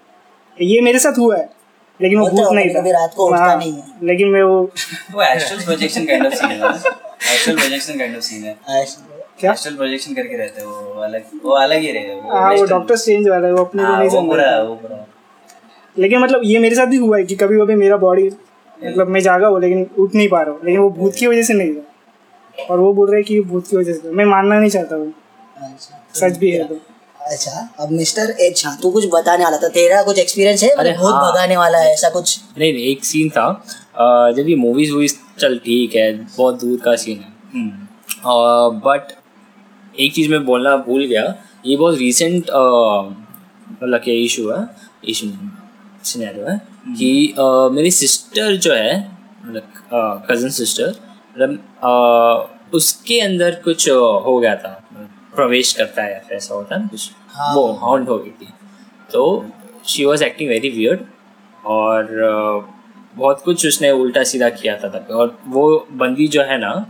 [0.57, 1.49] ये मेरे साथ हुआ है
[1.99, 4.41] लेकिन वो भूत है, नहीं कभी था। रात को उठता हाँ, नहीं है। लेकिन मैं
[4.43, 4.59] वो
[5.13, 6.71] वो astral projection kind of scene है
[7.33, 8.55] astral projection kind of scene है।
[9.39, 9.51] क्या?
[9.51, 12.97] एस्ट्रल प्रोजेक्शन करके रहते हैं वो अलग वो अलग ही रहेगा वो हाँ वो डॉक्टर
[12.97, 15.05] चेंज वाला है वो अपने को हाँ, नहीं वो समझ वो पूरा
[15.97, 19.21] लेकिन मतलब ये मेरे साथ भी हुआ है कि कभी कभी मेरा बॉडी मतलब मैं
[19.21, 21.73] जागा हूँ लेकिन उठ नहीं पा रहा हूँ। लेकिन वो भूत की वजह से नहीं
[21.75, 21.81] था
[22.69, 25.13] और वो बोल रहे हैं कि भूत की वजह से। मैं मानना नहीं चाहता हूँ।
[25.57, 26.79] अच्छा। सच भी है तो।
[27.27, 30.69] अच्छा अब मिस्टर एच हाँ तू कुछ बताने वाला था। तेरा कुछ एक्सपीरियंस है?
[30.69, 32.39] अरे मतलब भूत हाँ। भगाने वाला है ऐसा कुछ?
[32.57, 33.47] नहीं नहीं एक सीन था।
[34.37, 39.11] जब ये मूवीज़ वूवीज चल ठीक है बहुत दूर का सीन है। हम्म। बट
[39.99, 41.23] एक चीज़ मैं बोलना भूल गया।
[41.65, 42.49] ये बहुत रिसेंट
[43.73, 44.65] मतलब क्या इशू है
[45.09, 45.27] इशू
[46.03, 46.57] सिनेरियो है
[46.89, 47.33] कि
[47.75, 48.97] मेरी सिस्टर जो है
[49.45, 50.95] मतलब कज़न सिस्टर
[51.39, 54.83] मतलब उसके अंदर कुछ हो गया था
[55.35, 58.47] प्रवेश करता है ऐसा होता है ना कुछ हाँ। वो हाउंड हो गई थी।
[59.11, 59.45] तो
[59.85, 60.99] she was acting very weird
[61.65, 62.07] और
[63.15, 66.85] बहुत कुछ उसने उल्टा सीधा किया था तब और वो बंदी जो है ना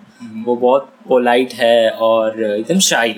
[0.46, 3.16] वो बहुत पोलाइट है और एकदम शाही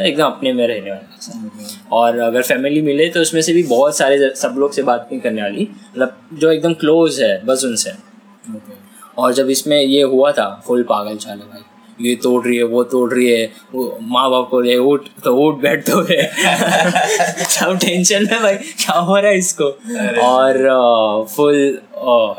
[0.00, 1.50] एकदम अपने में रहने वाला
[1.92, 5.20] और अगर फैमिली मिले तो उसमें से भी बहुत सारे सब लोग से बात नहीं
[5.20, 7.90] करने वाली। मतलब जो एकदम क्लोज है बस उनसे।
[9.18, 11.62] और जब इसमें ये हुआ था फुल पागल चाले भाई
[12.00, 15.34] ये तोड़ रही है वो तोड़ रही है वो माँ बाप को रहे उठ तो
[15.36, 16.22] उठ बैठ तो रहे
[17.44, 19.64] सब टेंशन में भाई क्या हो रहा है इसको?
[20.22, 21.78] और फुल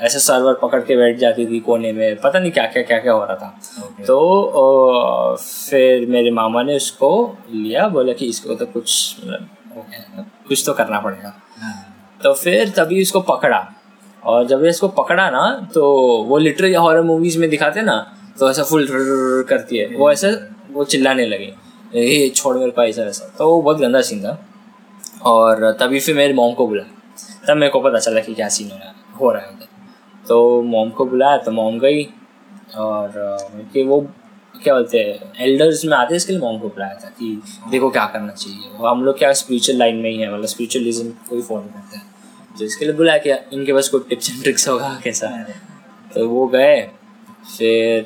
[0.05, 3.13] ऐसे सर्वर पकड़ के बैठ जाती थी कोने में पता नहीं क्या क्या क्या क्या
[3.13, 3.59] हो रहा था।
[4.07, 7.11] तो अ, फिर मेरे मामा ने उसको
[7.53, 9.85] लिया बोला कि इसको तो कुछ मतलब हो
[10.47, 11.33] कुछ तो करना पड़ेगा।
[12.23, 13.59] तो फिर तभी उसको पकड़ा।
[14.23, 15.83] और जब ये इसको पकड़ा ना तो
[16.23, 18.87] वो लिटरली हॉरर मूवीज़ में दिखाते ना तो ऐसा फुल
[19.49, 20.27] करती है। वो ऐसा,
[20.71, 21.53] वो चिल्लाने लगे।
[21.95, 24.45] ये छोड़ मेरे को ऐसा ऐसा। तो वो बहुत गंदा सीन था।
[25.23, 26.93] और तभी फिर मेरे मॉम को बुलाया
[27.47, 29.67] तब मेरे को पता चला कि क्या सीन हो रहा है, हो रहा है उधर।
[30.27, 32.03] तो मॉम को बुलाया तो मॉम गई।
[32.77, 33.13] और
[33.73, 34.01] कि वो,
[34.63, 38.05] क्या बोलते हैं एल्डर्स में आते इसके लिए मॉम को बुलाया था कि, देखो क्या
[38.05, 41.41] करना चाहिए। और हम लोग क्या स्पिरिचुअल लाइन में ही है मतलब स्पिरिचुअलिज्म को ही
[41.41, 42.05] फॉलो करते हैं।
[42.59, 45.27] तो इसके लिए बुलाया कि इनके पास कोई टिप्स एंड ट्रिक्स होगा कैसा?
[46.15, 46.89] तो वो गए
[47.57, 48.05] फिर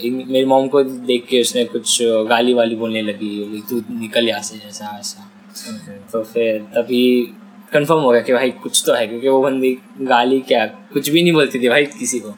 [0.00, 4.42] इन- मेरी मॉम को देख के उसने कुछ गाली वाली बोलने लगी तू निकल यहाँ
[4.42, 5.30] से जैसा ऐसा।
[6.12, 7.22] तो फिर तभी
[7.72, 11.22] कंफर्म हो गया कि भाई कुछ तो है क्योंकि वो बंदी गाली क्या कुछ भी
[11.22, 12.28] नहीं बोलती थी भाई किसी को।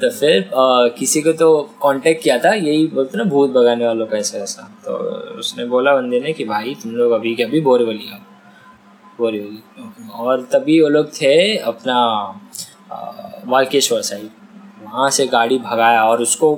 [0.00, 4.06] तो फिर अ, किसी को तो कांटेक्ट किया था यही बोलते ना भूत भगाने वालों
[4.06, 4.92] का ऐसा ऐसा। तो
[5.38, 8.31] उसने बोला बंदे ने कि भाई तुम लोग अभी के अभी बोरीवली आओ
[9.22, 11.34] बोरीवली और तभी वो लोग थे
[11.72, 11.96] अपना
[13.48, 14.28] वाल्केश्वर साइड।
[14.84, 16.54] वहाँ से गाड़ी भगाया और उसको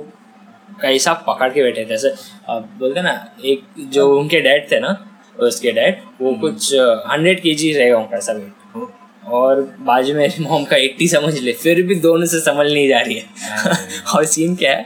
[0.81, 2.09] कैसा पकड़ के बैठे थे। ऐसे
[2.49, 3.11] बोलते ना
[3.45, 4.97] एक जो उनके डैड थे ना
[5.39, 6.73] उसके डैड वो कुछ
[7.11, 8.53] हंड्रेड के जी रहेगा उनका ऐसा वेट
[9.33, 12.99] और बाजू में मॉम का एट्टी समझ ले फिर भी दोनों से समझ नहीं जा
[12.99, 13.77] रही है।
[14.15, 14.85] और सीन क्या है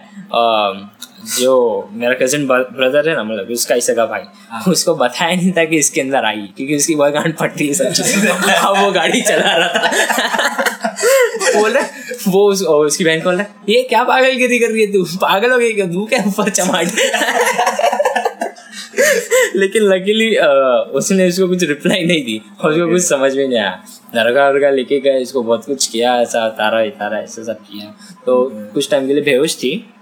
[1.40, 4.22] जो मेरा कजिन ब्रदर है ना मतलब उसका ही सगा भाई
[4.72, 7.86] उसको बताया नहीं था कि इसके अंदर आई क्योंकि उसकी बहुत गांड फटी है सब
[8.66, 9.92] अब वो गाड़ी चला रहा था।
[11.60, 11.86] बोल रहा
[12.28, 15.04] वो उस, उसकी बहन को बोल रहा ये क्या पागलगिरी कर रही है तू?
[15.04, 15.86] पागल हो गई क्या?
[15.86, 16.88] तू क्या ऊपर चमाट
[19.56, 20.36] लेकिन लकीली
[21.00, 23.84] उसने उसको कुछ रिप्लाई नहीं दी और उसको कुछ समझ में नहीं आया।
[24.16, 28.52] दरगाह वर्गा लेके गए इसको बहुत कुछ किया ऐसा तारा तारा ऐसा सब किया। तो
[28.74, 29.94] कुछ टाइम के लिए बेहोश थी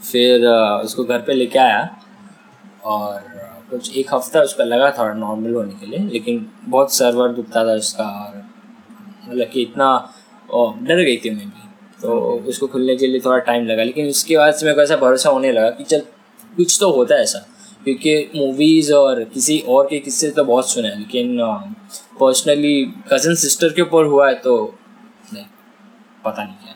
[0.00, 1.88] फिर उसको घर पे लेके आया
[2.84, 3.20] और
[3.70, 7.72] कुछ एक हफ़्ता उसका लगा थोड़ा नॉर्मल होने के लिए, लेकिन बहुत सर्वर दुखता था
[7.74, 8.36] उसका और
[9.28, 9.88] मतलब कि इतना
[10.50, 11.62] डर गई थी मैं भी।
[12.02, 14.96] तो उसको खुलने के लिए थोड़ा टाइम लगा, लेकिन उसके बाद से मेरे को ऐसा
[14.96, 16.00] भरोसा होने लगा कि चल,
[16.56, 17.38] कुछ तो होता है ऐसा।
[17.84, 21.38] क्योंकि मूवीज़ और किसी और के किस्से तो बहुत सुने हैं, लेकिन
[22.20, 24.56] पर्सनली कज़न सिस्टर के ऊपर हुआ है तो
[25.34, 25.44] नहीं,
[26.24, 26.74] पता नहीं क्या।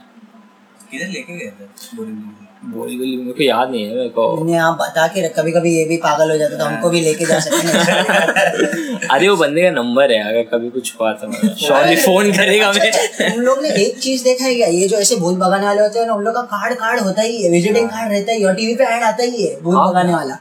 [0.91, 2.49] किधर लेके गए थे?
[2.63, 5.97] मेरे को याद नहीं है मेरे को। मैंने आप बता के कभी कभी ये भी
[5.97, 10.13] पागल हो जाता तो हमको भी लेके जा सकते हैं। अरे वो बंदे का नंबर
[10.13, 14.25] है अगर कभी कुछ हुआ तो शॉर्टली फ़ोन करेगा मैं। उन लोग ने एक चीज़
[14.25, 14.67] देखा है क्या?
[14.69, 17.23] ये जो ऐसे भूत भगाने वाले होते हैं ना उन लोग का कार्ड कार्ड होता
[17.23, 19.75] ही है विजिटिंग कार्ड रहता ही है और टीवी पे ऐड आता ही है भूत
[19.77, 20.39] हाँ। भगाने वाला।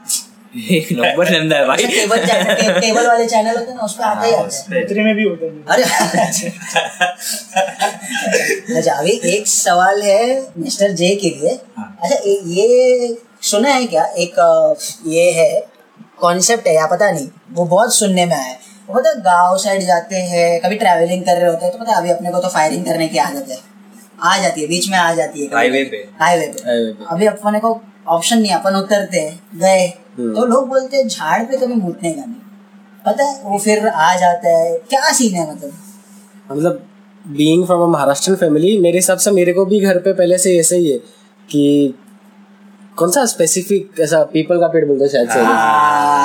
[0.54, 4.26] एक नंबर नंदा है भाई केबल चैनल केबल वाले चैनल होते हैं ना उस आता
[4.26, 5.82] ही आता है। उतरे में भी होता है। अरे
[8.76, 10.22] अच्छा अभी एक सवाल है
[10.58, 12.16] मिस्टर जे के लिए। अच्छा
[12.54, 13.16] ये
[13.50, 14.04] सुना है क्या?
[14.04, 14.34] एक
[15.06, 15.48] ये है
[16.20, 18.58] कॉन्सेप्ट है या पता नहीं वो बहुत सुनने में आया है।
[18.88, 21.92] वो पता है गाँव साइड जाते हैं कभी ट्रैवलिंग कर रहे होते हैं तो पता
[21.92, 23.58] है अभी अपने को तो फायरिंग करने की आदत है।
[24.22, 27.80] आ जाती है बीच में आ जाती है। हाईवे पे। हाईवे पे। अभी अपने को
[28.08, 29.20] ऑप्शन नहीं अपन उतरते
[29.54, 29.86] गए।
[30.34, 32.40] तो लोग बोलते हैं झाड़ पे कभी मुटने का नहीं।
[33.04, 35.72] पता है वो फिर आ जाता है। क्या सीन है मतलब?
[36.52, 36.82] मतलब
[37.24, 40.58] being from a Maharashtrian family मेरे हिसाब से मेरे को भी घर पे पहले से
[40.58, 40.96] ऐसे ही है
[41.48, 41.94] कि
[42.96, 45.28] कौन सा स्पेसिफिक ऐसा पीपल का पेड़ बोलते हैं शायद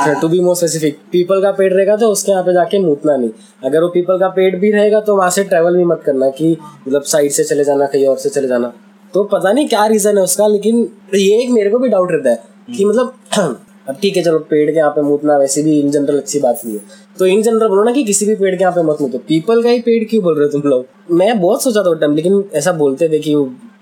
[0.05, 0.19] से?
[0.21, 3.29] To be more specific people का पेड़ रहेगा तो उसके यहाँ पे जाके मूतना नहीं।
[3.65, 6.51] अगर वो पीपल का पेड़ भी रहेगा तो वहाँ से ट्रेवल भी मत करना कि
[6.87, 8.71] मतलब साइड से चले जाना कहीं और से चले जाना।
[9.13, 12.29] तो पता नहीं क्या रीजन है उसका लेकिन ये एक मेरे को भी डाउट रहता
[12.29, 13.15] है कि मतलब
[13.89, 16.61] अब ठीक है चलो पेड़ के यहाँ पे मूतना वैसे भी इन जनरल अच्छी बात
[16.65, 16.81] नहीं है।
[17.19, 19.61] तो इन जनरल बोलो ना कि किसी भी पेड़ के यहाँ पे मत मूतो। पीपल
[19.63, 20.85] का ही पेड़ क्यों बोल रहे हो तुम लोग?
[21.11, 23.35] मैं बहुत सोचा था टाइम लेकिन ऐसा बोलते थे कि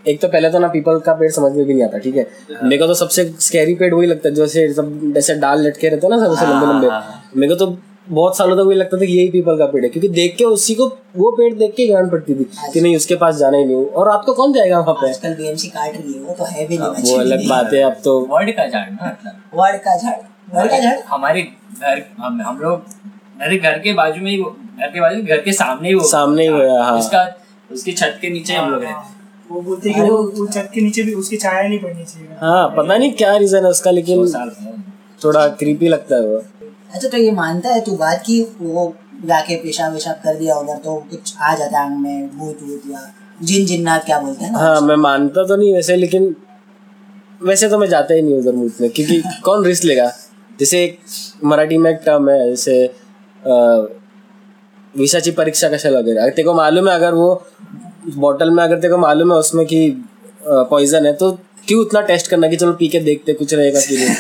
[0.07, 2.27] एक तो पहले तो ना पीपल का पेड़ समझ में भी नहीं आता ठीक है?
[2.63, 6.07] मेरे को तो सबसे स्कैरी पेड़ वही लगता है जैसे सब जैसे डाल लटके रहते
[6.07, 9.11] हैं ना सबसे लंबे लंबे मेरे को तो बहुत सालों तक वही लगता था कि
[9.11, 10.85] यही पीपल का पेड़ है क्योंकि देख के उसी को
[11.17, 14.09] वो पेड़ देख के गांड पड़ती थी कि नहीं उसके पास जाना ही नहीं और
[14.09, 15.09] आपको कौन जाएगा वहाँ पे?
[15.09, 17.95] आजकल बीएमसी काट रही है वो तो है भी नहीं वो अलग बात है अब
[18.03, 20.15] तो वर्ड का झाड़ ना मतलब। वर्ड का झाड़
[20.55, 22.83] वर्ड का झाड़। हमारे घर हम हम लोग
[23.39, 26.43] मेरे घर के बाजू में ही घर के बाजू घर के सामने ही वो सामने
[26.43, 27.25] ही वो है, हाँ। उसका
[27.69, 29.11] उसकी छत के नीचे हम लोग रहते हैं
[29.49, 32.67] वो बोलते हैं कि वो छत के नीचे भी उसकी छाया नहीं पड़नी चाहिए। हाँ
[32.77, 34.27] पता नहीं क्या रीजन है उसका लेकिन
[35.23, 36.43] थोड़ा क्रीपी लगता है वो।
[36.93, 38.93] अच्छा तो ये मानता है तू बात की वो
[39.25, 43.13] जाके पेशाब वेशाब कर दिया उधर तो कुछ आ जाता है में भूत वूत या
[43.43, 46.35] जिन जिन्नात क्या बोलते हैं हाँ मैं मानता तो नहीं वैसे लेकिन
[47.43, 50.11] वैसे तो मैं जाता ही नहीं उधर मूतने क्योंकि कौन रिस्क लेगा?
[50.59, 50.99] जैसे एक
[51.43, 52.95] मराठी में एक टर्म है जैसे
[54.97, 57.45] विषाची परीक्षा कशाला वगैरे अगर तेको मालूम है अगर वो
[58.17, 59.79] बॉटल में अगर तेको मालूम है उसमें कि
[60.47, 61.31] पॉइजन है तो
[61.73, 64.13] क्यों उतना टेस्ट करना कि चलो पी के देखते कुछ रहेगा कि नहीं?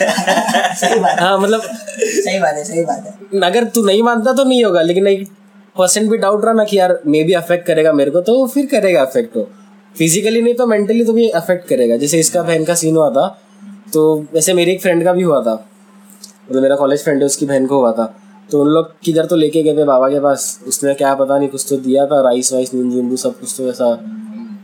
[0.75, 4.43] सही बात हाँ। मतलब सही बात है सही बात है। अगर तू नहीं मानता तो
[4.43, 5.27] नहीं होगा लेकिन एक
[5.75, 8.65] परसेंट भी डाउट रहा ना कि यार मे भी अफेक्ट करेगा मेरे को तो फिर
[8.65, 9.47] करेगा अफेक्ट वो।
[9.95, 13.27] फिजिकली नहीं तो मेंटली तो भी अफेक्ट करेगा। जैसे इसका बहन का सीन हुआ था
[13.93, 15.53] तो वैसे मेरी एक फ्रेंड का भी हुआ था।
[16.49, 18.13] मतलब मेरा कॉलेज फ्रेंड है उसकी बहन को हुआ था।
[18.49, 21.49] तो उन लोग किधर तो लेके गए थे बाबा के पास। उसने क्या पता नहीं
[21.49, 23.93] कुछ तो दिया था राइस वाइस नींबू सब कुछ तो ऐसा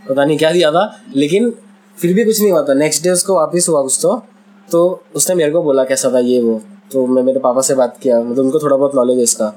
[0.10, 1.54] पता नहीं क्या दिया था। लेकिन
[2.00, 4.22] फिर भी कुछ नहीं हुआ था। नेक्स्ट डे उसको वापस हुआ कुछ तो।
[4.68, 6.60] तो उसने मेरे को बोला कैसा था ये वो?
[6.92, 9.54] तो मैं मेरे पापा से बात किया। मतलब उनको थोड़ा बहुत नॉलेज है इसका।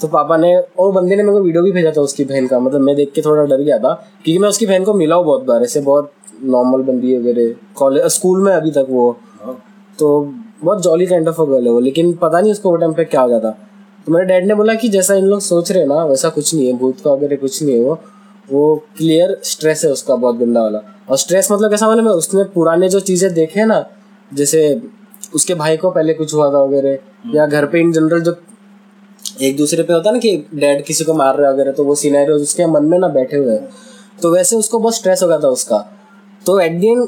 [0.00, 2.58] तो पापा ने और बंदे ने मेरे को वीडियो भी भेजा था उसकी बहन का।
[2.58, 3.92] मतलब मैं देख के थोड़ा डर गया था
[4.24, 6.12] क्योंकि मैं उसकी बहन को मिला हूँ बहुत बार। ऐसे बहुत
[6.44, 9.10] नॉर्मल बंदी है वगैरह कॉलेज स्कूल में अभी तक वो।
[9.98, 10.20] तो
[10.64, 13.04] बहुत jolly kind of a girl है वो। लेकिन पता नहीं उसको वो टाइम पे
[13.04, 13.50] क्या हो गया था।
[14.06, 16.54] तो मेरे डैड ने बोला कि जैसा इन लोग सोच रहे हैं ना वैसा कुछ
[16.54, 17.98] नहीं है। भूत का वगैरह कुछ नहीं है वो।
[18.52, 22.44] वो क्लियर स्ट्रेस है उसका बहुत गंदा वाला। और स्ट्रेस मतलब कैसा मालूम है उसने
[22.44, 23.84] पुराने जो चीज़ें देखे ना
[24.30, 24.60] जैसे
[25.34, 28.36] उसके भाई को पहले कुछ हुआ था वगैरह या घर पे इन जनरल जो
[29.42, 31.84] एक दूसरे पे होता है ना कि डैड किसी को मार रहे हैं वगैरह तो
[31.84, 33.68] वो सिनेरियो उसके मन में ना बैठे हुए हैं।
[34.22, 35.78] तो वैसे उसको बहुत स्ट्रेस हो गया था उसका।
[36.46, 37.06] तो एट दी एंड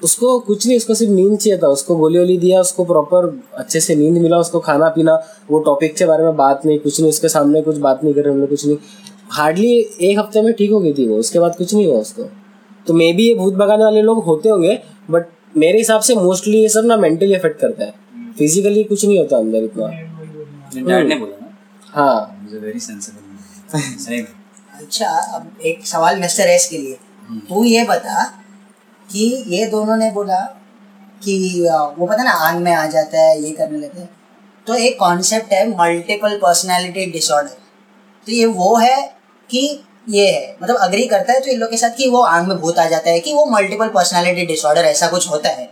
[0.00, 3.80] उसको कुछ नहीं उसको सिर्फ़ नींद चाहिए था। उसको गोली वोली दिया उसको प्रॉपर अच्छे
[3.80, 5.14] से नींद मिला उसको खाना पीना
[5.50, 8.24] वो टॉपिक के बारे में बात नहीं कुछ नहीं उसके सामने कुछ बात नहीं कर
[8.24, 8.76] रहे हम लोग कुछ नहीं।
[9.30, 12.22] हार्डली एक हफ़्ते में ठीक हो गई थी वो उसके बाद कुछ नहीं हुआ उसको।
[12.86, 14.78] तो मे बी ये भूत भगाने वाले लोग होते होंगे
[15.10, 17.94] बट मेरे हिसाब से मोस्टली ये सब ना मेंटली इफ़ेक्ट करता है।
[18.38, 19.86] फिजिकली कुछ नहीं होता अंदर इतना।
[20.76, 21.56] डैड ने बोला ना?
[21.92, 24.20] हाँ। वेरी सेंसिबल सही
[24.74, 26.98] अच्छा अब एक सवाल मिस्टर एस के लिए।
[27.48, 28.24] तू ये बता
[29.08, 30.40] कि ये दोनों ने बोला
[31.22, 31.34] कि
[31.98, 34.08] वो पता ना आंग में आ जाता है ये करने हैं।
[34.66, 37.56] तो एक कॉन्सेप्ट है मल्टीपल पर्सनालिटी डिसऑर्डर
[38.26, 38.96] तो ये वो है
[39.50, 42.46] कि ये है। मतलब अग्री करता है तो इन लोग के साथ कि वो आंग
[42.48, 45.70] में भूत आ जाता है कि वो मल्टीपल पर्सनालिटी डिसऑर्डर ऐसा कुछ होता है।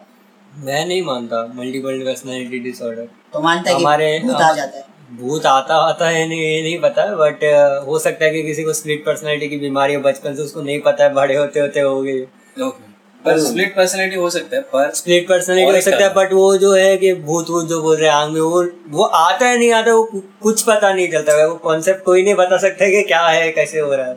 [0.57, 4.85] मैं नहीं मानता मल्टीपल पर्सनालिटी डिसऑर्डर तो मानता है कि हमारे- भूत आ जाता है।
[5.21, 7.45] भूत आता आता है नहीं ये नहीं पता बट
[7.89, 10.81] हो सकता है कि किसी को स्प्लिट पर्सनालिटी की बीमारी हो बचपन से उसको नहीं
[10.81, 12.92] पता है बड़े होते होते हो गई ओके
[13.25, 16.73] पर स्प्लिट पर्सनालिटी हो सकता है पर स्प्लिट पर्सनालिटी हो सकता है बट वो जो
[16.75, 19.73] है कि भूत वूत जो बोल रहे हैं आंग में वो वो आता है नहीं
[19.73, 23.27] आता वो कुछ पता नहीं चलता। है वो कॉन्सेप्ट कोई नहीं बता सकता कि क्या
[23.27, 24.17] है कैसे हो रहा है।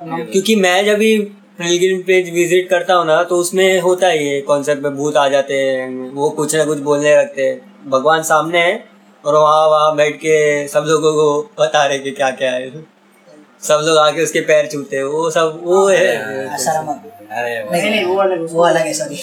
[0.00, 1.18] क्योंकि मैं जब भी
[1.58, 5.28] पिलग्रिम पेज विज़िट करता हूँ ना तो उसमें होता ही है कॉन्सेप्ट में भूत आ
[5.28, 8.72] जाते हैं वो कुछ ना कुछ बोलने लगते हैं। भगवान सामने है
[9.24, 10.36] और वहाँ वहाँ बैठ के
[10.68, 12.70] सब लोगों को बता रहे कि क्या क्या है।
[13.62, 16.94] सब लोग आके उसके पैर छूते हैं वो सब वो है आसाराम
[17.30, 19.16] अरे नहीं नहीं वो अलग वो अलग है सॉरी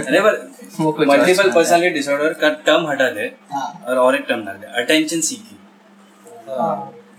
[0.00, 0.50] अरे पर
[1.06, 5.20] मल्टीपल पर्सनालिटी डिसऑर्डर का टर्म हटा दे हाँ। और और एक टर्म डाल दे अटेंशन
[5.28, 5.56] सीकी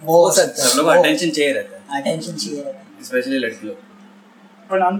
[0.03, 2.73] वो सब लोग अटेंशन चाहिए रहता है। अटेंशन चाहिए
[3.05, 3.75] स्पेशली लड़की लोग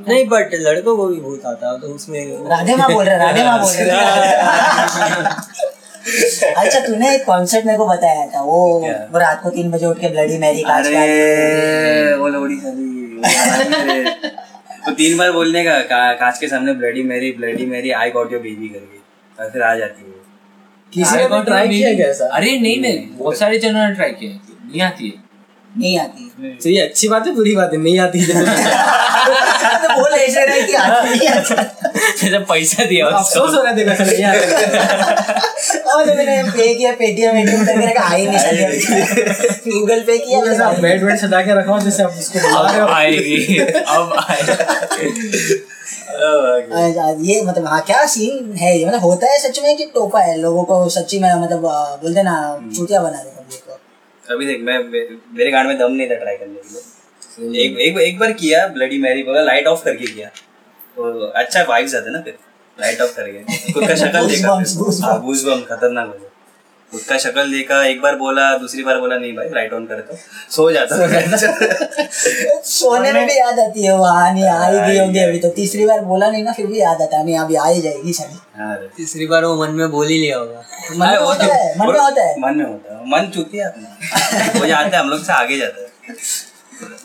[0.08, 3.44] नहीं बट लड़कों को भी भूत आता है तो उसमें राधे माँ बोल रहे राधे
[3.44, 3.92] माँ बोल रहे
[6.56, 8.80] अच्छा तूने एक कॉन्सेप्ट मेरे को बताया था वो
[9.12, 12.90] वो रात को तीन बजे उठ के ब्लडी मैरी का अरे वो लोड़ी साली।
[14.86, 18.34] तो तीन बार बोलने का का, कांच के सामने ब्लडी मेरी ब्लडी मेरी आई गॉट
[18.34, 18.98] योर बेबी करके
[19.44, 20.12] और फिर आ जाती है
[20.94, 22.26] किसी ने ट्राई किया क्या ऐसा?
[22.26, 24.32] अरे नहीं मैं बहुत सारे जनों ने ट्राई किया।
[24.66, 25.14] नहीं आती है।
[25.78, 28.28] नहीं आती तो ये अच्छी बात है बुरी बात है नहीं आती है।
[29.84, 31.54] तो बोल ऐसे रहे कि आती नहीं आती
[32.22, 36.36] जैसे पैसा दिया उसको। अफसोस हो रहा है देखो ऐसा नहीं आता और जो मैंने
[36.52, 41.18] पे किया पेटीएम करके रखा आ ही नहीं। गूगल पे किया जैसे आप बेड वेड
[41.20, 45.60] सजा के रखा हो जैसे आप उसको बुला रहे अब हो। आएगी अब आएगी।
[46.12, 48.86] ये मतलब हाँ क्या सीन है ये?
[48.86, 50.38] मतलब होता है सच में कि टोपा है?
[50.42, 51.60] लोगों को सच्ची में मतलब
[52.04, 52.34] बोलते ना
[52.78, 54.78] चूतिया बना दे पब्लिक को। अभी देख मैं
[55.38, 58.66] मेरे गांड में दम नहीं था ट्राई करने के लिए। एक एक एक बार किया
[58.68, 60.30] ब्लडी मैरी बोला लाइट ऑफ़ करके किया।
[60.98, 62.38] तो अच्छा वाइब्स आते ना फिर।
[62.78, 65.04] लाइट ऑफ़ करके। खुद का शक्ल देखा Goosebumps, goosebumps.
[65.04, 66.28] हाँ खतरनाक हो गया।
[66.92, 70.16] खुद का शक्ल देखा एक बार बोला दूसरी बार बोला नहीं भाई लाइट ऑन करता
[70.50, 70.96] सो जाता
[72.64, 75.86] सोने में भी याद आती है वहाँ नहीं आ ही गई होगी अभी तो। तीसरी
[75.86, 78.36] बार बोला नहीं ना फिर भी याद आता है। नहीं अभी आ ही जाएगी सही
[78.58, 80.64] हाँ तीसरी बार वो मन में बोल ही लिया होगा।
[80.98, 83.66] मन में होता है मन में होता है। मन में होता है। मन चुती है
[83.66, 85.90] अपना। वो जाता है हम लोग से आगे जाता है।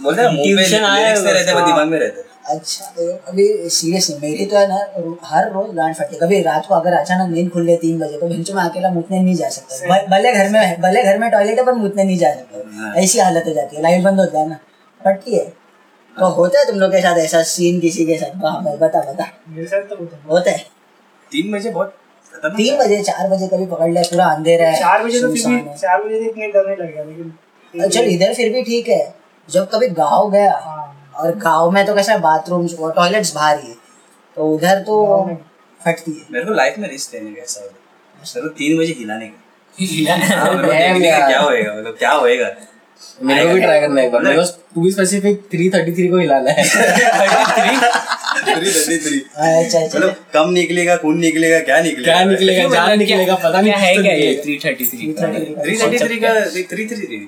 [0.03, 4.44] बोलते हैं मुँह होगा रहते हैं। दिमाग में रहते हैं। अच्छा तो अभी सीरियसली मेरी
[4.46, 4.76] तो है ना
[5.28, 8.28] हर रोज गांड फटती कभी रात को अगर अचानक नींद खुल ले तीन बजे तो
[8.28, 11.64] भिंचो में अकेला मुतने नहीं जा सकता। भले घर में भले घर में टॉयलेट है
[11.66, 14.59] पर मुतने नहीं जा सकता। ऐसी हालत हो जाती है लाइट बंद होता है ना।
[15.00, 15.44] फटती है
[16.16, 18.30] तो होता है तुम लोग के साथ ऐसा सीन किसी के साथ?
[18.37, 19.96] पर बता बता। मेरे साथ तो
[20.30, 20.59] होता है।
[21.32, 21.94] तीन बजे बहुत
[22.35, 26.18] तीन बजे चार बजे कभी पकड़ लिया पूरा अंधेरा है। चार बजे तो चार बजे
[26.18, 29.14] तो इतने डरने लग गया लेकिन चल इधर फिर भी ठीक है।
[29.48, 30.85] जब कभी गाँव गया हाँ।
[31.16, 33.74] और गाँव में तो कैसा बाथरूम टॉयलेट्स बाहर ही है
[34.37, 34.96] तो उधर तो
[35.81, 37.61] फटती है। मेरे को लाइफ में रिस्क लेने का ऐसा
[38.37, 39.33] मेरे तीन बजे हिलाने का।
[40.37, 42.50] हाँ, क्या होएगा मतलब क्या होएगा?
[43.22, 44.44] मेरे को भी ट्राई करना है एक बार। मेरे को
[44.90, 52.12] स्पेसिफिक 333 को हिलाना है। 333 हाँ, अच्छा, अच्छा। मतलब कम निकलेगा निकलेगा क्या निकलेगा?
[52.12, 55.14] क्या निकलेगा ज़्यादा मतलब निकलेगा पता नहीं है तो क्या ये 333
[55.66, 57.26] 333 का 333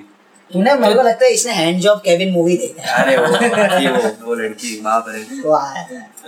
[0.51, 3.27] तो ना मेरे को लगता है इसने हैंड जॉब केविन मूवी देखी अरे वो
[3.95, 5.19] वो वो लड़की माँ पर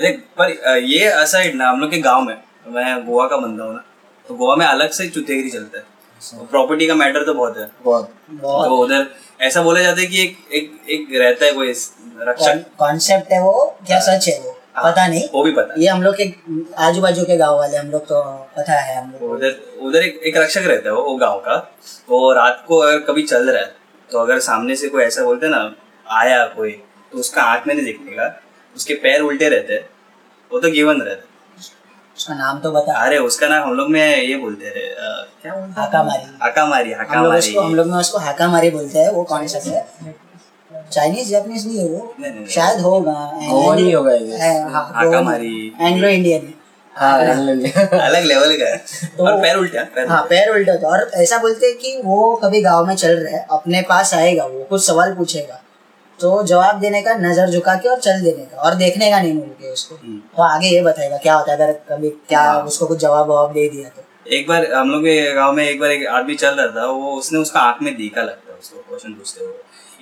[0.01, 2.35] देख पर ये असाइड ना हम लोग के गाँव में
[2.75, 3.83] मैं गोवा का बंदा हूँ ना
[4.29, 5.83] तो गोवा में अलग से चुतेगिरी चलता है।
[6.21, 8.09] अच्छा। प्रॉपर्टी का मैटर तो बहुत है। बहुत
[8.65, 9.05] तो उधर
[9.41, 11.71] ऐसा बोला जाता है कि एक एक एक रहता है कोई
[12.21, 13.53] रक्षक। कॉन्सेप्ट है वो
[13.87, 14.57] क्या हाँ। सच है वो?
[14.75, 16.31] हाँ, पता नहीं। वो भी पता ये हम लोग के
[16.83, 18.21] आजू बाजू के गाँव वाले हम लोग तो
[18.57, 21.55] पता है हम लोग उधर उधर एक, एक रक्षक रहता है वो गाँव का।
[22.09, 23.79] वो रात को अगर कभी चल रहा है
[24.11, 25.73] तो अगर सामने से कोई ऐसा बोलते हैं ना
[26.05, 26.71] आया कोई
[27.11, 28.33] तो उसका आँख में नहीं दिखेगा।
[28.75, 29.77] उसके पैर उल्टे रहते
[30.51, 31.27] वो तो गिवन रहता
[32.17, 35.53] उसका नाम तो बता। अरे उसका नाम हम लोग में ये बोलते हैं अ, क्या
[35.53, 35.75] बोलते हैं?
[35.77, 37.19] हाका मारी हाका मारी हाका
[37.59, 40.15] हम लोग में उसको हाका मारी बोलते हैं वो कौन सा है?
[40.91, 43.13] चाइनीज़ जापानीज नहीं है वो। नहीं, नहीं, नहीं। शायद होगा।
[43.49, 44.37] गोवन ही होगा ये।
[44.73, 46.60] हाका मारी एंग्लो इंडियन हाँ
[47.01, 48.75] इंग्लैंड अलग लेवल का
[49.17, 52.01] तो- और पैर उल्टे हैं, पैर हाँ पैर उल्टे हैं। और ऐसा बोलते हैं कि
[52.05, 55.61] वो कभी गाँव में चल रहा है अपने पास आएगा वो कुछ सवाल पूछेगा।
[56.19, 59.33] तो जवाब देने का नज़र झुका के और चल देने का और देखने का नहीं
[59.33, 62.85] मुड़ के उसको। हम्म। तो आगे ये बताएगा क्या होता है अगर कभी क्या उसको
[62.85, 65.91] कुछ जवाब ववाब दे दिया तो। एक बार हम लोग के गाँव में एक बार
[65.91, 69.13] एक आदमी चल रहा था वो उसने उसका आँख में देखा लगता है उसको क्वेश्चन
[69.13, 69.53] पूछते हुए।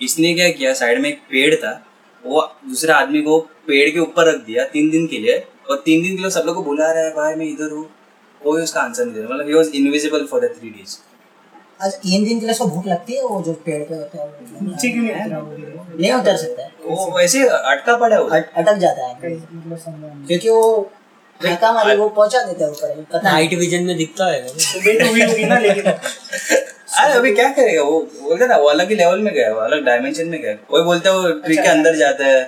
[0.06, 1.82] इसने क्या किया साइड में एक पेड़ था
[2.26, 5.38] वो दूसरे आदमी को पेड़ के ऊपर रख दिया तीन दिन के लिए
[5.70, 7.86] और तीन दिन के लिए सब लोग को बुला रहा है भाई मैं इधर हूँ।
[8.42, 10.98] कोई उसका आंसर नहीं दे रहा मतलब he was invisible for the three days
[11.82, 14.64] आज तीन दिन के लिए उसको भूख लगती है वो जो पेड़ पे होता है
[14.64, 15.40] नीचे क्यों नहीं उतरा
[16.00, 19.32] नहीं उतर सकता है। वो वैसे अटका पड़ा है अटक जाता है।
[20.28, 20.64] क्योंकि वो
[21.40, 24.80] हाका मारी वो पहुँचा देता है ऊपर पता नहीं। नाइट विजन में दिखता है। तो
[24.86, 25.84] बेट हुई होगी ना लेकिन
[27.00, 27.82] अरे अभी क्या करेगा?
[27.84, 30.82] वो बोलते ना वो अलग ही लेवल में गया वो अलग डायमेंशन में गया कोई
[30.84, 32.42] बोलता है वो ट्री के अंदर जाता है।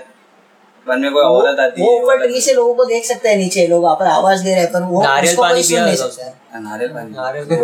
[0.88, 3.66] में कोई औरत आती वो है ऊपर ट्री से लोगों को देख सकता है नीचे
[3.68, 5.96] लोग वहाँ पर आवाज़ दे रहे हैं पर वो नारियल उसको पानी सुन पिया नहीं
[5.96, 7.56] सकता है। नारियल पानी। नारियल वो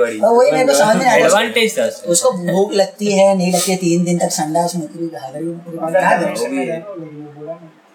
[0.00, 3.76] वाड़ी वही मेरे को समझ में एडवांटेज था उसको। भूख लगती है नहीं लगती है
[3.78, 4.76] तीन दिन तक संडास।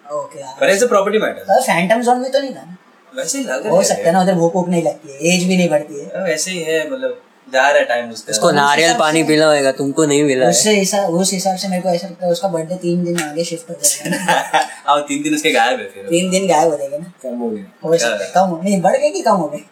[0.06, 2.78] ओके पर ऐसे प्रॉपर्टी मैटर फैंटम जोन में तो नहीं था
[3.14, 5.58] वैसे ही लग हो सकता है ना उधर भूख वूख नहीं लगती है एज भी
[5.58, 7.20] नहीं बढ़ती है। है वैसे ही है मतलब
[7.54, 10.74] जा रहा है टाइम उसका उसको नारियल पानी पीना होगा तुमको नहीं मिला है। उससे
[10.76, 13.70] हिसाब उस हिसाब से मेरे को ऐसा लगता है उसका बर्थडे तीन दिन आगे शिफ्ट
[13.70, 17.12] हो जाएगा हाँ तीन दिन उसके गायब है फिर। तीन दिन गायब हो जाएगा ना।
[17.24, 19.64] कम हो गया। हो सकता है कम हो नहीं बढ़ गए कि कम हो गए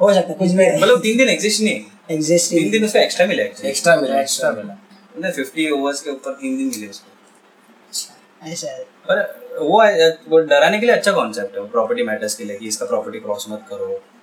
[0.00, 3.26] हो सकता है कुछ भी मतलब तीन दिन एग्जिस्ट नहीं। एग्जिस्ट तीन दिन उसको एक्स्ट्रा
[3.26, 4.78] मिला एक्स्ट्रा मिला एक्स्ट्रा मिला।
[5.18, 9.20] मतलब फिफ्टी ओवर्स के ऊपर तीन दिन मिले उसको। ऐसा है। पर
[9.60, 9.82] वो
[10.30, 13.46] वो डराने के लिए अच्छा कॉन्सेप्ट है प्रॉपर्टी मैटर्स के लिए कि इसका प्रॉपर्टी क्रॉस
[13.50, 14.13] मत करो। अच्छा।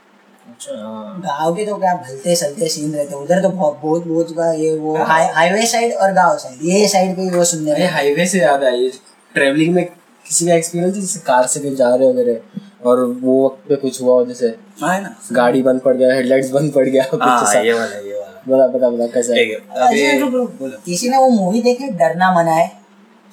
[0.64, 4.74] गाँव के तो क्या भलते सलते सीन रहते उधर तो बहुत बहुत बहुत का ये
[4.80, 8.64] वो हाईवे साइड और गाँव साइड ये साइड पे वो सुनने अरे हाईवे से याद
[8.64, 8.90] आई।
[9.36, 12.42] ट्रेवलिंग में किसी का एक्सपीरियंस जैसे कार से कहीं जा रहे हो मेरे
[12.86, 14.48] और वो वक्त पे कुछ हुआ हो जैसे
[14.82, 18.14] हाँ ना। गाड़ी बंद पड़ गया हेडलाइट्स बंद पड़ गया कुछ हाँ ये वाला ये
[18.14, 22.72] वाला। बता बता बता कैसा अच्छा, किसी ने वो मूवी देखी डरना मना है?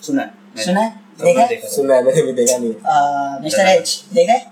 [0.03, 0.31] सुना
[0.65, 0.89] सुना
[1.21, 1.57] तो देखा है?
[1.69, 4.47] सुना मैंने भी देखा नहीं मिस्टर एच देखा है?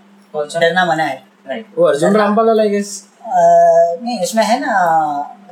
[0.60, 2.90] डरना मना है। नहीं वो अर्जुन रामपाल वाला गेस
[3.26, 4.74] नहीं इसमें है ना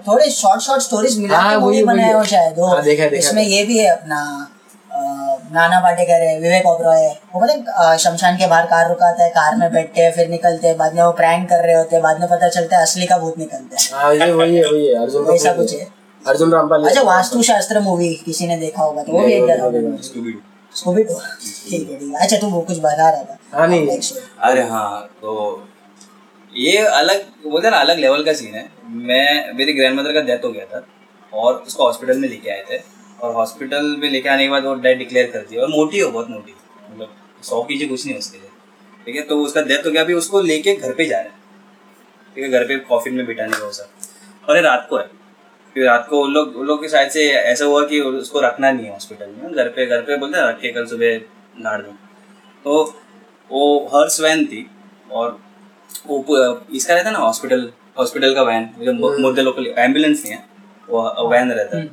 [0.08, 3.28] थोड़े शॉर्ट शॉर्ट स्टोरीज मिला हाँ, के मूवी बनाया। हो शायद वो हाँ, देखा- देखा
[3.28, 4.18] इसमें ये भी है अपना
[5.52, 9.56] नाना पाटेकर है विवेक ओबरॉय है। वो मतलब शमशान के बाहर कार रुकाता है कार
[9.56, 12.20] में बैठते हैं फिर निकलते हैं बाद में वो प्रैंक कर रहे होते हैं बाद
[12.20, 14.94] में पता चलता है असली का भूत निकलता है। हाँ ये वही है वही है
[15.02, 15.86] अर्जुन वैसा कपूर कुछ है।
[16.26, 19.42] अर्जुन रामपाल अच्छा वास्तु शास्त्र मूवी किसी ने देखा होगा तो वो भी एक
[20.86, 21.20] भी तो
[21.70, 23.98] ठीक है अच्छा तू वो कुछ बता रहा था। हाँ नहीं।
[24.42, 25.34] अरे हाँ तो
[26.56, 30.44] ये अलग बोलते ना, अलग लेवल का सीन है। मैं, मेरी ग्रैंड मदर का डेथ
[30.44, 30.86] हो गया था
[31.32, 32.82] और उसको हॉस्पिटल में लेके आए थे
[33.20, 36.10] और हॉस्पिटल में लेके आने के बाद वो डेथ डिक्लेयर कर दी और मोटी हो,
[36.10, 36.54] बहुत मोटी।
[36.90, 38.48] मतलब सौ के जी कुछ नहीं उसके लिए।
[39.06, 39.22] ठीक है?
[39.22, 41.40] तो उसका डेथ हो गया, अभी उसको लेके घर पे जा रहे हैं।
[42.34, 42.50] ठीक है?
[42.50, 43.88] घर पे कॉफिन में बिठाने का वो सब।
[44.48, 45.10] और ये रात को है।
[45.74, 48.72] फिर रात को उन लोग उन लोग के शायद से ऐसा हुआ कि उसको रखना
[48.72, 51.18] नहीं है हॉस्पिटल में। घर पे घर पे बोलते हैं रख के कल सुबह
[51.62, 51.90] गाड़ दो
[52.64, 53.00] तो
[53.52, 54.70] वो हर्स वैन थी
[55.10, 55.43] और
[56.06, 56.16] वो
[56.74, 60.44] इसका रहता है ना हॉस्पिटल हॉस्पिटल का वैन जो मुर्दे लोकल एंबुलेंस नहीं है
[60.88, 61.88] वो वैन रहता है।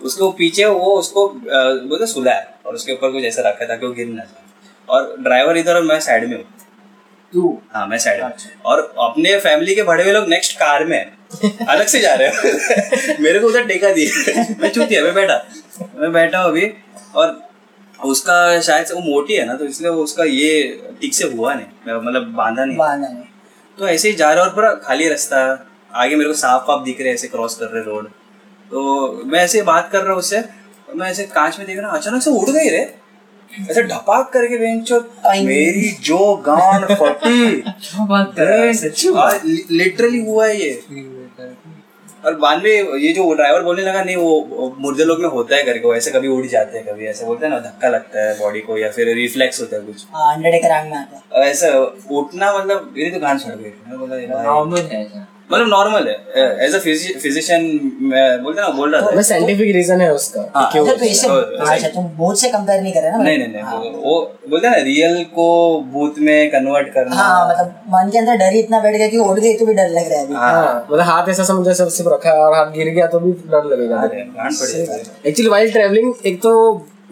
[0.00, 3.86] उसके पीछे वो उसको बोलते सुला है और उसके ऊपर कुछ ऐसा रखा है ताकि
[3.86, 4.40] वो गिर ना जाए।
[4.88, 6.44] और ड्राइवर इधर और मैं साइड में हूँ।
[7.32, 7.58] तू?
[7.74, 8.32] हाँ मैं साइड में
[8.66, 11.00] और अपने फैमिली के बड़े हुए लोग नेक्स्ट कार में
[11.68, 15.42] अलग से जा रहे हैं। मेरे को उधर टेका दिया। मैं चुतिया मैं बैठा।
[15.96, 16.72] मैं बैठा हूँ अभी
[17.16, 17.40] और
[18.04, 20.50] उसका शायद वो मोटी है ना तो इसलिए उसका ये
[21.00, 23.24] ठीक से हुआ नहीं। मतलब बांधा नहीं। बहाना नहीं।
[23.78, 25.38] तो ऐसे ही जा रहा और पूरा खाली रास्ता
[25.94, 28.06] आगे मेरे को साफ़ वाफ दिख रहे ऐसे क्रॉस कर रहे रोड।
[28.70, 30.44] तो मैं ऐसे बात कर रहा हूँ उससे
[30.96, 32.94] मैं ऐसे कांच में देख रहा हूँ अचानक से उड़ गई रे।
[33.70, 34.92] ऐसे ढपाक करके बेंच
[35.46, 37.62] मेरी जो गान फटी।
[39.70, 40.70] लिटरली हुआ है ये।
[42.24, 45.62] और बाद में ये जो ड्राइवर बोलने लगा नहीं वो मुर्दे लोग में होता है
[45.64, 48.38] करके वो ऐसे कभी उड़ जाते हैं कभी ऐसे बोलते हैं ना धक्का लगता है
[48.38, 51.68] बॉडी को या फिर रिफ्लेक्स होता है कुछ। हाँ अंडरटेकर आंग में आता है। ऐसा
[52.20, 56.08] उठना मतलब मेरी तो गांड छोड़ गई मैं बोला ये नॉर्मल है ऐसा। मतलब नॉर्मल
[56.08, 57.64] है। एज अ फिजिशियन
[58.44, 61.28] बोलते ना बोल रहा था। मैं साइंटिफिक रीजन है उसका हाँ। क्यों अच्छा तो इससे
[61.28, 64.70] और- अच्छा तुम भूत से कंपेयर नहीं कर रहे ना नहीं नहीं नहीं वो, बोलते
[64.70, 65.46] ना रियल को
[65.92, 69.18] भूत में कन्वर्ट करना। हाँ मतलब मन के अंदर डर ही इतना बैठ गया कि
[69.18, 72.08] उड़ गई तो भी डर लग रहा है अभी। हाँ। मतलब हाथ ऐसा समझो सब
[72.12, 76.42] रखा है और हाथ गिर गया तो भी डर लगेगा। है। एक्चुअली वाइल ट्रैवलिंग एक
[76.42, 76.52] तो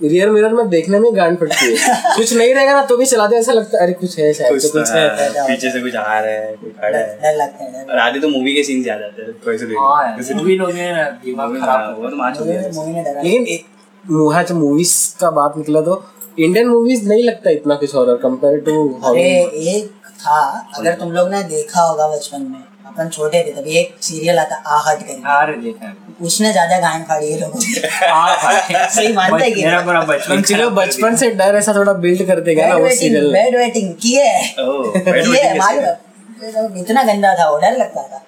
[0.03, 3.35] रियर मिरर में देखने में गांड फटती है। कुछ नहीं रहेगा ना तो भी चलाते
[3.35, 5.71] हैं, ऐसा लगता है अरे कुछ है शायद कुछ तो तो कुछ है है, पीछे
[5.71, 8.55] से कुछ आ रहा है कोई खड़ा है। डर लगता है और आधे तो मूवी
[8.55, 12.17] के सीन्स याद आते हैं कोई से हाँ मूवी लोग ना दिमाग खराब हो तो
[12.17, 16.03] माच हो। गया मूवी ने डरा लेकिन एक- मुहा जब मूवीज़ का बात निकला तो
[16.39, 19.29] इंडियन मूवीज़ नहीं लगता इतना कुछ हॉरर कंपेयर टू अरे
[19.71, 19.91] एक
[20.23, 20.39] था
[20.77, 24.57] अगर तुम लोग ने देखा होगा बचपन में अपन छोटे थे तभी एक सीरियल आता
[24.77, 29.45] आहट करके यार देखा उसने ज़्यादा गांड फाड़ी है लोगों। की हाँ। भाई सही मानता
[29.45, 32.77] है कि मेरा पूरा बचपन एक्चुअली बचपन से डर ऐसा थोड़ा बिल्ड कर देगा ना
[32.77, 34.43] वो सीरियल बेड वेटिंग किए है?
[34.49, 38.19] है, मालूम इतना गंदा था वो डर लगता था।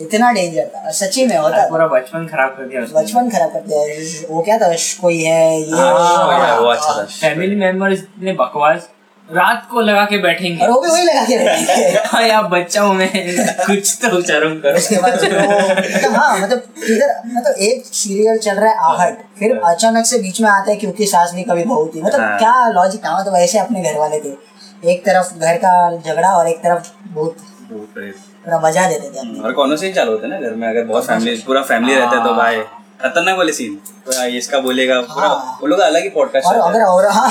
[0.00, 4.26] इतना डेंजर था सच्ची में होता पूरा बचपन खराब कर दिया बचपन खराब करते हैं
[4.30, 4.72] वो क्या था?
[5.00, 8.88] कोई है ये हाँ, वो अच्छा था। फैमिली मेंबर्स इतने बकवास
[9.28, 12.82] रात को लगा के बैठेंगे। और वो भी वही लगा के रखेंगे हाँ यार बच्चा
[12.82, 13.08] हूँ मैं
[13.66, 15.28] कुछ तो उच्चारण करो। उसके बाद वो
[15.68, 20.40] मतलब हाँ मतलब इधर मतलब एक सीरियल चल रहा है आहट फिर अचानक से बीच
[20.40, 23.36] में आता है क्योंकि सास भी कभी बहू थी। मतलब हाँ। क्या लॉजिक था मतलब
[23.36, 24.36] ऐसे अपने घर वाले थे।
[24.84, 27.36] एक तरफ़ घर का झगड़ा और एक तरफ़ भूत।
[27.72, 30.68] पूरा बजा देते थे। और कौन से ही चालू होते हैं ना घर में?
[30.68, 32.62] अगर बहुत फैमिली पूरा फैमिली रहता है तो भाई
[33.02, 33.78] खतरनाक वाले सीन
[34.12, 37.28] ये इसका बोलेगा पूरा हाँ। वो लोग अलग ही पॉडकास्ट और अगर और हाँ।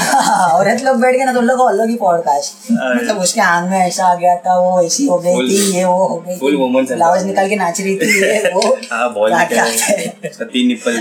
[0.63, 3.77] औरत लोग बैठ गए ना तो उन लोग अलग ही पॉडकास्ट मतलब उसके आंग में
[3.79, 6.35] ऐसा आ गया था वो ऐसी हो गई थी ये वो हो गई
[6.95, 8.61] ब्लाउज निकाल के नाच रही थी ये वो।
[8.91, 9.09] हाँ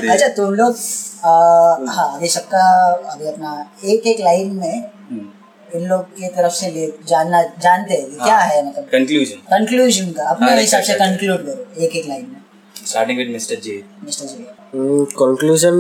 [0.05, 0.77] हैं। अच्छा तुम लोग
[1.89, 2.65] हाँ अभी सबका
[3.13, 3.55] अभी अपना
[3.85, 4.79] एक एक लाइन में
[5.11, 10.11] हम्म। इन लोग की तरफ़ से ले जानना जानते हैं क्या है। मतलब कंक्लूजन कंक्लूजन
[10.11, 12.41] का। अपने हाँ, हिसाब से। कंक्लूड करो एक एक लाइन में।
[12.87, 14.45] Starting with mister J mister G
[15.17, 15.75] conclusion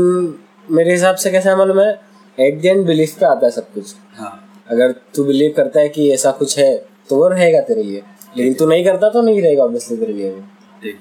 [0.70, 2.12] मेरे हिसाब से कैसा मालूम है?
[2.39, 5.89] एट द एंड बिलीफ पे आता है सब कुछ। हाँ। अगर तू बिलीव करता है
[5.89, 6.74] कि ऐसा कुछ है
[7.09, 8.03] तो वो रहेगा तेरे लिए।
[8.37, 10.41] लेकिन तू नहीं करता तो नहीं रहेगा ऑब्वियसली तेरे लिए वो।
[10.83, 10.99] ठीक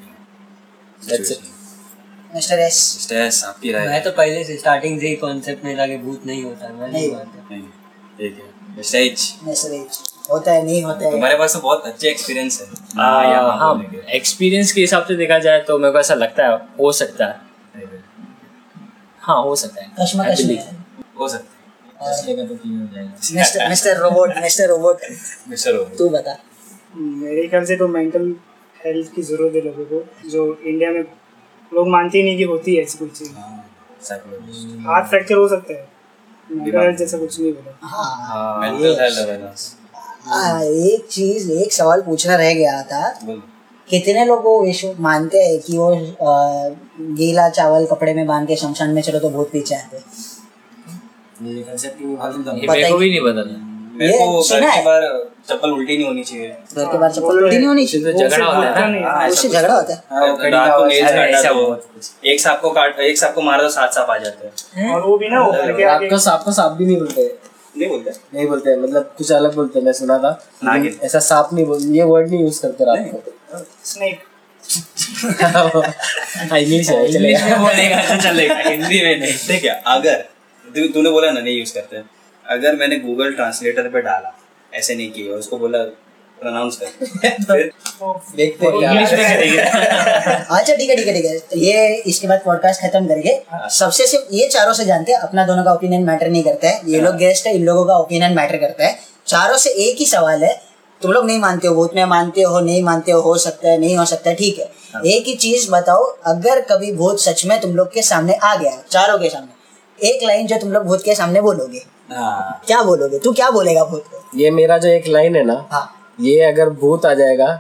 [1.04, 1.38] it.
[2.36, 6.26] Mister S. आपकी राय। मैं तो पहले से स्टार्टिंग से ही कॉन्सेप्ट में कि भूत
[6.26, 7.62] नहीं होता है मैं नहीं नहीं। मानता। नहीं
[8.20, 10.00] ठीक है। मिस्टर एच मिस्टर एच
[10.32, 12.68] होता है नहीं होता है। तुम्हारे पास तो बहुत अच्छे एक्सपीरियंस है।
[12.98, 13.74] हाँ हाँ
[14.10, 17.40] एक्सपीरियंस के हिसाब से देखा जाए तो मेरे को ऐसा लगता है हो सकता है।
[19.22, 20.81] हाँ। हो सकता है। कश्मकश में
[21.20, 21.60] हो सकता
[23.36, 25.02] mister mister robot mister robot
[25.50, 26.38] mister हो तू बता।
[26.98, 28.36] मेरे ख्याल से तो मेंटल
[28.86, 31.00] हेल्थ की ज़रूरत है लोगों को जो इंडिया में
[31.72, 33.30] लोग मानते ही नहीं कि होती है ऐसी कुछ चीज़।
[34.88, 35.88] हाथ फ्रैक्चर हो सकता है।
[36.52, 39.76] मेंटल हेल्थ जैसा कुछ नहीं बोला। हाँ। मेंटल हेल्थ अवेयरनेस
[40.26, 43.08] हाँ, एक चीज़ एक सवाल पूछना रह गया था।
[43.90, 45.96] कितने लोग वो विश्व मानते हैं कि वो
[47.16, 50.04] गीला चावल कपड़े में बाँध के शमशान में चलो तो भूत पीछे आते हैं?
[51.42, 53.58] ये कंसेप्ट नहीं मालूम था मेरे को भी नहीं पता था।
[54.00, 55.24] मेरे को घर के है?
[55.50, 58.14] चप्पल उल्टी नहीं होनी चाहिए। घर के बाहर चप्पल उल्टी नहीं होनी चाहिए?
[58.14, 58.86] तो झगड़ा होता है ना?
[58.88, 59.94] नहीं ऐसा उससे झगड़ा होता
[60.50, 63.94] रात को नेल्स काटा तो एक सांप को काट एक सांप को मारा तो सात
[63.94, 66.52] सांप आ जाते हैं। और वो भी ना वो घर के आगे आपका सांप को
[66.52, 67.24] सांप भी नहीं बोलते?
[67.78, 70.32] नहीं बोलते। नहीं बोलते मतलब कुछ अलग बोलते हैं, मैं सुना था।
[71.06, 74.20] ऐसा सांप नहीं बोल ये वर्ड नहीं यूज़ करते रात को। स्नेक
[76.58, 80.24] इंग्लिश है में बोलेगा तो चलेगा हिंदी में नहीं। ठीक है अगर
[80.76, 82.02] तूने बोला ना नहीं यूज़ करते
[82.46, 84.34] अगर मैंने गूगल ट्रांसलेटर पे डाला
[84.74, 85.84] ऐसे नहीं किया उसको बोला
[86.42, 86.86] प्रोनाउंस कर।
[88.36, 89.58] देखते हैं इंग्लिश में करेंगे।
[90.58, 93.36] अच्छा ठीक है ठीक है ठीक है। तो ये इसके बाद पॉडकास्ट खत्म करके
[93.70, 96.82] सबसे सिर्फ़ ये चारों से जानते हैं अपना दोनों का ओपिनियन मैटर नहीं करता है।
[96.86, 100.06] ये लोग गेस्ट है इन लोगों का ओपिनियन मैटर करता है। चारों से एक ही
[100.06, 100.54] सवाल है
[101.02, 103.78] तुम लोग नहीं मानते हो भूत में मानते हो नहीं मानते हो हो सकता है
[103.78, 104.66] नहीं हो सकता है ठीक है।
[105.08, 108.78] एक ही चीज़ बताओ अगर कभी भूत सच में तुम लोग के सामने आ गया
[108.92, 109.60] चारों के सामने
[110.04, 111.82] एक लाइन जो तुम लोग भूत के सामने बोलोगे।
[112.12, 113.20] हाँ। क्या बोलोगे?
[113.20, 114.24] तू क्या बोलेगा भूत को?
[114.40, 115.88] ये मेरा जो एक लाइन है ना हाँ।
[116.20, 117.60] ये अगर भूत आ जाएगा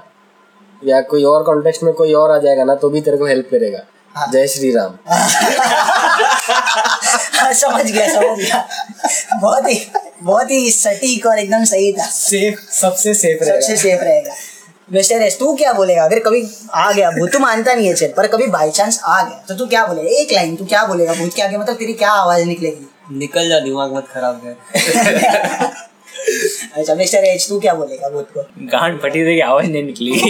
[0.81, 3.47] या कोई और कॉन्टेक्स्ट में कोई और आ जाएगा ना तो भी तेरे को हेल्प
[3.51, 3.79] करेगा।
[4.15, 4.97] हाँ। जय श्री राम।
[7.37, 8.67] हाँ, समझ गया समझ गया।
[9.41, 9.79] बहुत ही
[10.23, 14.33] बहुत ही सटीक और एकदम सही था। सेफ़ सबसे सेफ़ रहेगा। सबसे सेफ़ रहेगा।
[14.91, 16.03] मिस्टर एस तू क्या बोलेगा?
[16.05, 19.21] अगर कभी आ गया भूत तू मानता नहीं है चल पर कभी बाई चांस आ
[19.23, 20.09] गया तो तू क्या बोलेगा?
[20.21, 21.13] एक लाइन तू क्या बोलेगा?
[21.13, 22.87] भूत के आगे मतलब तेरी क्या आवाज़ निकलेगी?
[23.17, 24.55] निकल जा दिमाग मत खराब कर।
[26.79, 28.41] अच्छा मिस्टर एच तू क्या बोलेगा भूत को?
[28.73, 30.11] गांड फटी थी आवाज़ नहीं निकली।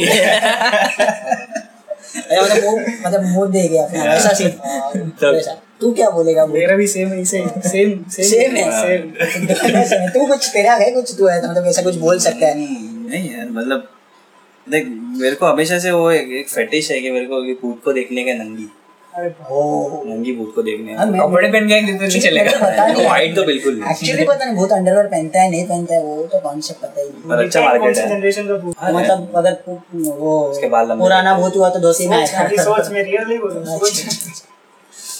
[2.11, 5.51] अच्छा मतलब मुँह मतलब मुँह दे गया अपना वैसा सीन वैसा
[5.81, 6.55] तू क्या बोलेगा भूत?
[6.55, 8.71] मेरा भी सेम ही सेम सेम सेम है?
[8.81, 12.55] सेम तू कुछ तेरा है कुछ तू है तो मतलब ऐसा कुछ बोल सकता है।
[12.57, 13.87] नहीं यार मतलब
[14.71, 14.87] देख
[15.21, 17.93] मेरे को हमेशा से वो एक, एक फेटिश है कि मेरे को कि भूत को
[17.93, 18.67] देखने का नंगी।
[20.09, 23.91] नंगी भूत को देखने हाँ, कपड़े पहन के तो नहीं चलेगा। वाइट तो बिल्कुल नहीं।
[23.91, 27.07] एक्चुअली पता नहीं भूत अंडरवेयर पहनता है नहीं पहनता है वो तो कॉन्सेप्ट पता ही
[27.07, 29.57] नहीं। पर अच्छा मार्केट है जनरेशन का भूत मतलब अगर
[29.95, 33.39] वो उसके बाल लंबे। पुराना भूत हुआ तो दोषी में आएगा सोच में रियल नहीं
[33.39, 33.77] बोल रहा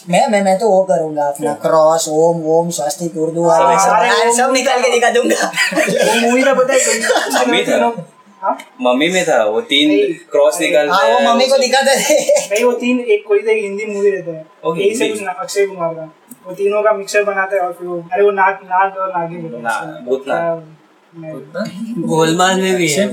[0.10, 4.54] मैं मैं मैं तो वो करूँगा अपना क्रॉस ओम ओम स्वास्तिक उर्दू सब- हाँ, सब
[4.54, 5.52] निकाल के दिखा दूँगा।
[6.22, 6.80] मूवी का पता है
[8.44, 8.94] मम्मी हाँ?
[8.94, 12.72] मम्मी में था वो तीन क्रॉस निकालते हाँ वो मम्मी को दिखाते थे। नहीं वो
[12.72, 15.94] तीन एक कोई तो हिंदी मूवी रहता है। ओके, यही से कुछ ना- अक्षय कुमार
[15.94, 16.14] का।
[16.46, 19.42] वो तीनों का मिक्सर बनाते हैं और फिर वो अरे वो नाग नाग और नागिन
[19.42, 20.62] होता है। ना- भूतनाथ।
[21.18, 23.06] नहीं, गोलमाल में भी है।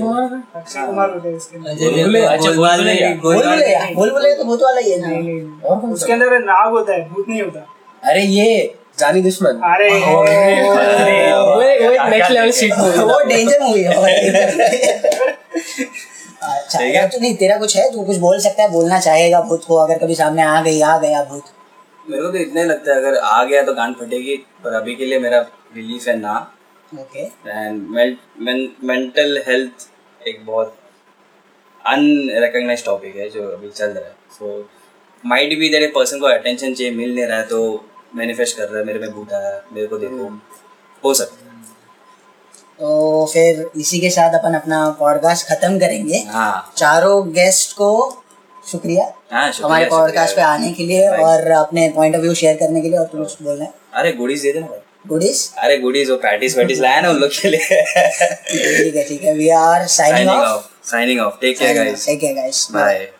[0.55, 5.91] अक्षय कुमार होते हैं इसके अच्छा, गोलमाल में गोलमाल तो भूत वाला ही है ना।
[5.91, 7.67] उसके अंदर नाग होता है भूत नहीं होता।
[8.03, 10.17] अरे ये जानी दुश्मन अरे वो
[11.45, 13.93] वो एक नेक्स्ट लेवल सीट मूवी वो डेंजर मूवी है
[16.41, 19.75] अच्छा तो नहीं तेरा कुछ है तू कुछ बोल सकता है बोलना चाहेगा भूत को
[19.77, 21.45] अगर कभी सामने आ गई आ गया भूत
[22.05, 24.95] मेरे को तो इतना ही लगता है अगर आ गया तो गांड फटेगी पर अभी
[24.95, 25.39] के लिए मेरा
[25.75, 26.35] रिलीफ है ना
[26.93, 27.81] ओके एंड
[28.83, 29.87] मेंटल हेल्थ
[30.21, 30.75] एक बहुत
[31.83, 34.69] अनरिकग्नाइज टॉपिक है जो अभी चल रहा है सो
[35.23, 37.61] माइट भी देर पर्सन को अटेंशन चाहिए मिल नहीं रहा है तो
[38.15, 40.29] मैनिफेस्ट कर रहा है मेरे में भूत आया मेरे को देखो।
[41.03, 41.47] हो सकता है।
[42.79, 47.91] तो फिर इसी के साथ अपन अपना पॉडकास्ट खत्म करेंगे। हाँ। चारों गेस्ट को
[48.71, 52.81] शुक्रिया। हाँ हमारे पॉडकास्ट पे आने के लिए और अपने पॉइंट ऑफ़ व्यू शेयर करने
[52.81, 56.15] के लिए और कुछ बोलना है। अरे गुडीज दे देना भाई। गुडीज अरे गुडीज वो
[56.17, 57.81] पैटिस वैटिस लाया ना उन लोग के लिए।
[58.77, 62.35] ठीक है ठीक है we are signing off signing off take care guys take care
[62.35, 63.11] guys bye